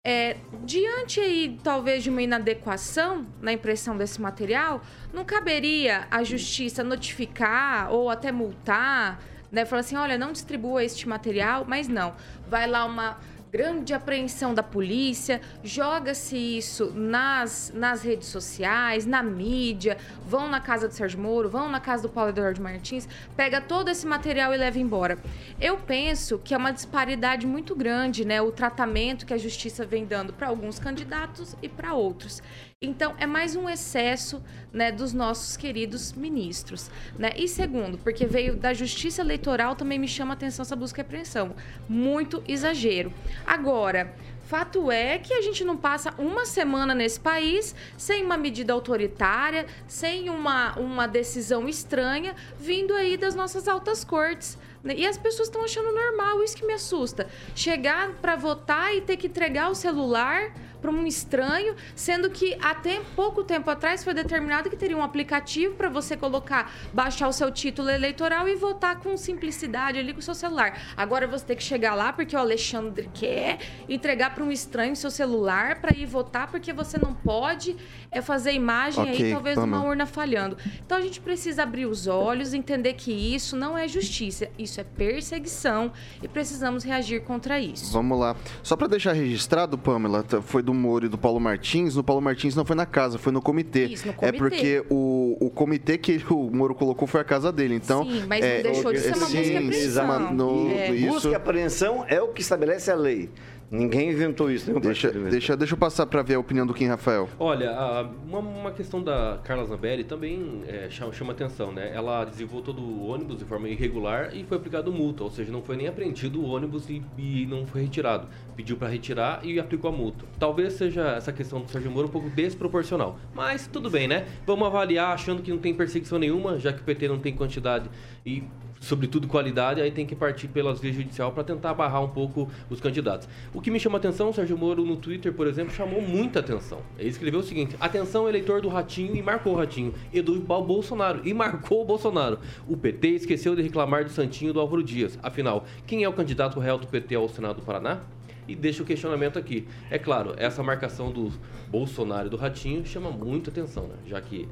[0.09, 4.81] é, diante aí, talvez, de uma inadequação na impressão desse material,
[5.13, 9.65] não caberia a justiça notificar ou até multar, né?
[9.65, 12.15] Falar assim, olha, não distribua este material, mas não.
[12.49, 13.19] Vai lá uma
[13.57, 19.97] grande apreensão da polícia, joga-se isso nas, nas redes sociais, na mídia,
[20.27, 23.89] vão na casa do Sérgio Moro, vão na casa do Paulo Eduardo Martins, pega todo
[23.89, 25.17] esse material e leva embora.
[25.59, 28.43] Eu penso que é uma disparidade muito grande, né?
[28.43, 32.43] O tratamento que a justiça vem dando para alguns candidatos e para outros.
[32.83, 36.91] Então, é mais um excesso né, dos nossos queridos ministros.
[37.19, 37.31] Né?
[37.35, 41.03] E segundo, porque veio da justiça eleitoral, também me chama a atenção essa busca e
[41.03, 41.57] apreensão.
[41.89, 43.11] Muito exagero.
[43.47, 44.15] Agora,
[44.47, 49.67] Fato é que a gente não passa uma semana nesse país sem uma medida autoritária,
[49.89, 54.57] sem uma, uma decisão estranha vindo aí das nossas altas cortes.
[54.85, 54.95] né?
[54.97, 57.27] E as pessoas estão achando normal, isso que me assusta.
[57.57, 60.55] Chegar para votar e ter que entregar o celular
[60.87, 65.75] para um estranho, sendo que até pouco tempo atrás foi determinado que teria um aplicativo
[65.75, 70.23] para você colocar, baixar o seu título eleitoral e votar com simplicidade ali com o
[70.23, 70.79] seu celular.
[70.97, 73.59] Agora você tem que chegar lá porque o Alexandre quer
[73.89, 77.77] entregar para um estranho seu celular para ir votar porque você não pode
[78.13, 79.79] é fazer imagem Ok, aí talvez Pamela.
[79.83, 80.57] uma urna falhando.
[80.85, 84.85] Então a gente precisa abrir os olhos, entender que isso não é justiça, isso é
[84.85, 87.93] perseguição e precisamos reagir contra isso.
[87.93, 88.37] Vamos lá.
[88.63, 91.97] Só pra deixar registrado, Pamela, foi do Moro e do Paulo Martins.
[91.97, 93.87] No Paulo Martins não foi na casa, foi no comitê.
[93.87, 94.39] Isso, no É comitê.
[94.39, 97.75] porque o, o comitê que o Moro colocou foi a casa dele.
[97.75, 100.05] Então, Sim, mas não é, deixou de ser uma sim, busca e apreensão.
[100.05, 100.91] uma- no- É.
[100.93, 103.29] isso- Busca e apreensão é o que estabelece a lei.
[103.71, 104.67] Ninguém inventou isso.
[104.69, 105.31] nenhum Deixa, inventou.
[105.31, 107.29] deixa, deixa eu passar pra ver a opinião do Kim Rafael.
[107.39, 111.91] Olha, a- uma, uma questão da Carla Zambelli também é, chama, chama atenção, né?
[111.95, 115.63] Ela desenvolveu todo o ônibus de forma irregular e foi aplicado multa, ou seja, não
[115.63, 118.29] foi nem apreendido o ônibus e, e não foi retirado.
[118.55, 120.25] Pediu para retirar e aplicou a multa.
[120.39, 124.27] Talvez seja essa questão do Sérgio Moro um pouco desproporcional, mas tudo bem, né?
[124.47, 127.91] Vamos avaliar achando que não tem perseguição nenhuma, já que o PT não tem quantidade
[128.25, 128.45] e
[128.87, 132.81] sobretudo qualidade, aí tem que partir pelas vias judicial para tentar barrar um pouco os
[132.81, 133.29] candidatos.
[133.53, 136.81] O que me chama atenção, Sérgio Moro no Twitter, por exemplo, chamou muita atenção.
[136.99, 141.35] Ele escreveu o seguinte: atenção, eleitor do Ratinho, e marcou o Ratinho, e Bolsonaro, e
[141.35, 142.39] marcou o Bolsonaro.
[142.69, 145.19] O PT esqueceu de reclamar do Santinho do Álvaro Dias.
[145.23, 148.01] Afinal, quem é o candidato real do PT ao Senado do Paraná?
[148.49, 149.67] E deixa o questionamento aqui.
[149.91, 151.33] É claro, essa marcação do
[151.69, 153.97] Bolsonaro e do Ratinho chama muita atenção, né?
[154.07, 154.49] Já que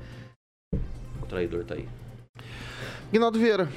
[1.23, 1.89] o traidor tá aí.
[3.13, 3.69] Guinaldo Vieira.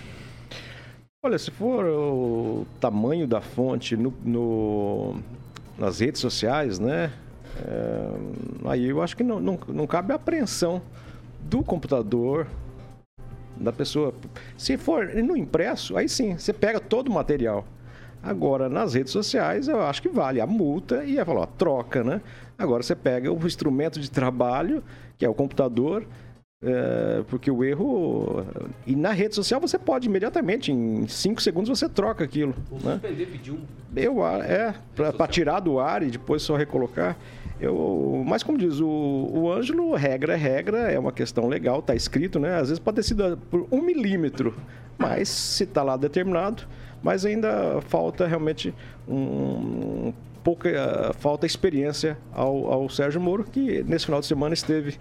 [1.23, 5.15] Olha, se for o tamanho da fonte no, no-
[5.77, 7.11] nas redes sociais, né?
[7.65, 8.09] é,
[8.69, 10.81] aí eu acho que não, não, não cabe a apreensão
[11.41, 12.47] do computador
[13.55, 14.13] da pessoa.
[14.57, 17.65] Se for no impresso, aí sim, você pega todo o material.
[18.21, 22.21] Agora, nas redes sociais, eu acho que vale a multa e é ó, troca, né?
[22.57, 24.83] Agora você pega o instrumento de trabalho,
[25.17, 26.05] que é o computador,
[26.63, 28.45] é, porque o erro.
[28.85, 32.55] E na rede social você pode imediatamente, em 5 segundos, você troca aquilo.
[32.71, 32.93] O Né?
[32.93, 33.59] suspender pediu
[33.95, 37.15] Eu, é, para tirar do ar e depois só recolocar.
[37.59, 41.95] Eu, mas como diz o, o Ângelo, regra é regra, é uma questão legal, tá
[41.95, 42.55] escrito, né?
[42.55, 44.55] Às vezes pode ter sido por um milímetro,
[44.97, 46.67] mas se tá lá determinado,
[47.01, 48.73] mas ainda falta realmente
[49.07, 54.97] um, pouca eh, falta experiência ao, ao Sérgio Moro, que nesse final de semana esteve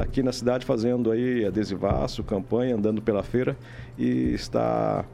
[0.00, 3.56] aqui na cidade fazendo aí adesivaço, campanha, andando pela feira
[3.98, 5.04] e está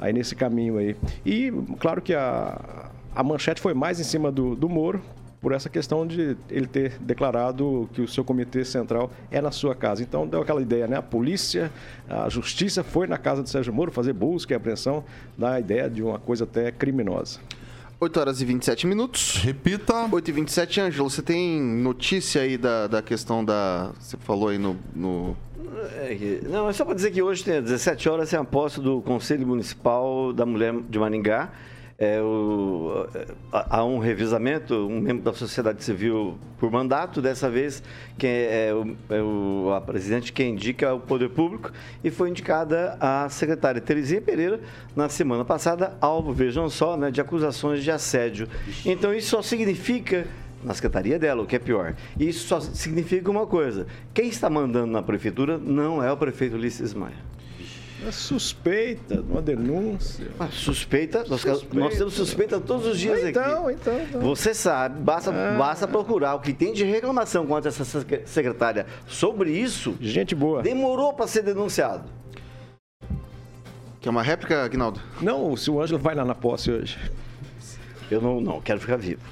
[0.00, 0.96] aí nesse caminho aí.
[1.24, 5.02] E claro que a, a manchete foi mais em cima do, do Moro,
[5.40, 9.74] por essa questão de ele ter declarado que o seu comitê central é na sua
[9.74, 10.02] casa.
[10.02, 10.96] Então deu aquela ideia, né?
[10.96, 11.70] A polícia,
[12.08, 15.04] a justiça foi na casa do Sérgio Moro fazer busca e apreensão,
[15.38, 17.38] dá a ideia de uma coisa até criminosa.
[17.98, 19.36] 8 horas e 27 minutos.
[19.42, 20.08] Repita.
[20.12, 23.92] 8 e 27, Ângelo, você tem notícia aí da, da questão da.
[23.98, 24.76] Você falou aí no.
[24.94, 25.36] no-
[25.98, 28.44] É que- Não, é só para dizer que hoje, tem, às 17 horas, tem a
[28.44, 31.50] posse do Conselho Municipal da Mulher de Maringá.
[31.98, 33.06] É, o,
[33.50, 37.82] há há um revisamento, um membro da sociedade civil por mandato, dessa vez
[38.18, 41.72] quem é, o, é o- a presidente quem indica é o poder público
[42.04, 44.60] e foi indicada a secretária Terezinha Pereira
[44.94, 48.46] na semana passada, alvo, vejam só, né, de acusações de assédio.
[48.84, 50.26] Então isso só significa
[50.62, 51.94] na secretaria dela, o que é pior.
[52.20, 56.92] Isso só significa uma coisa: quem está mandando na prefeitura não é o prefeito Ulisses
[56.92, 57.35] Maia.
[58.04, 60.28] É suspeita, uma denúncia.
[60.38, 61.78] Ah, suspeita, nós, Suspeita.
[61.78, 63.78] nós temos suspeita todos os dias Então, aqui.
[63.80, 64.20] então, então.
[64.20, 65.56] Você sabe, basta, Ah.
[65.56, 69.96] basta procurar o que tem de reclamação contra essa sec- secretária sobre isso.
[70.00, 70.62] Gente boa.
[70.62, 72.04] Demorou para ser denunciado.
[74.00, 75.00] Que é uma réplica, Aguinaldo?
[75.20, 76.98] Não, se o Ângelo vai lá na posse hoje.
[78.10, 79.22] Eu não, não quero ficar vivo.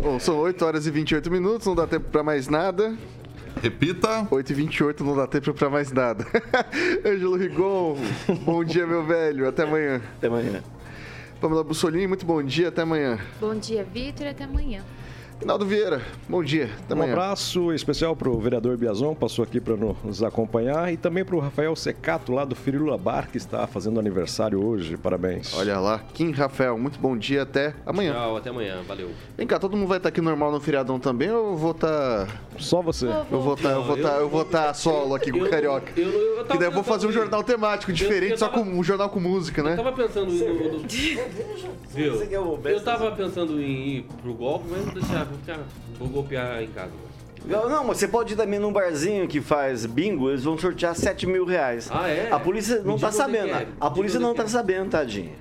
[0.00, 2.96] Bom, são 8 horas e 28 minutos, não dá tempo pra mais nada.
[3.62, 4.26] Repita.
[4.30, 6.26] 8 e 28 não dá tempo pra mais nada.
[7.04, 7.96] Ângelo Rigon,
[8.42, 9.48] bom dia, meu velho.
[9.48, 10.00] Até amanhã.
[10.16, 10.62] Até amanhã.
[11.40, 13.18] Pamela Bussolini, muito bom dia, até amanhã.
[13.40, 14.82] Bom dia, Vitor, e até amanhã.
[15.38, 17.12] Reinaldo Vieira, bom dia, até Um amanhã.
[17.12, 21.38] abraço especial para o vereador Biazon, passou aqui para nos acompanhar, e também para o
[21.38, 24.96] Rafael Secato, lá do Firula Bar, que está fazendo aniversário hoje.
[24.96, 25.56] Parabéns.
[25.56, 28.14] Olha lá, Kim Rafael, muito bom dia, até amanhã.
[28.14, 28.82] Tchau, até amanhã.
[28.82, 29.10] Valeu.
[29.36, 32.26] Vem cá, todo mundo vai estar aqui normal no feriadão também ou eu vou estar.
[32.58, 33.06] Só você.
[33.30, 35.92] Eu vou estar, eu vou estar, eu vou estar solo aqui com o Carioca.
[35.96, 38.82] Eu, eu, eu Que daí eu vou fazer um jornal temático diferente, só com um
[38.82, 39.74] jornal com música, né?
[39.74, 40.84] Eu tava pensando em.
[41.94, 42.14] Viu?
[42.24, 45.27] Eu tava pensando em ir pro golpe, mas vou deixar,
[45.98, 46.90] vou, golpear em casa.
[47.44, 50.94] Não, não, mas você pode ir também num barzinho que faz bingo, eles vão sortear
[50.94, 51.88] 7 mil reais.
[51.90, 52.28] Ah, é?
[52.32, 53.50] A polícia não Me tá onde sabendo.
[53.54, 54.48] é, A polícia onde não tá é.
[54.48, 55.32] sabendo, tadinha.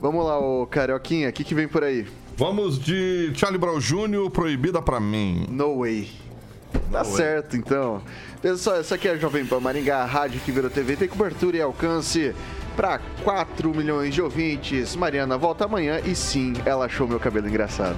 [0.00, 2.06] Vamos lá, ô Carioquinha, o que, que vem por aí?
[2.36, 5.46] Vamos de Charlie Brown Jr., Proibida Pra Mim.
[5.50, 6.08] No way.
[6.92, 8.02] Tá certo, então.
[8.40, 11.56] Pessoal, essa aqui é a Jovem Pan Maringá, a rádio que virou TV, tem cobertura
[11.56, 12.32] e alcance
[12.76, 14.94] para 4 milhões de ouvintes.
[14.94, 17.96] Mariana volta amanhã e sim, ela achou meu cabelo engraçado.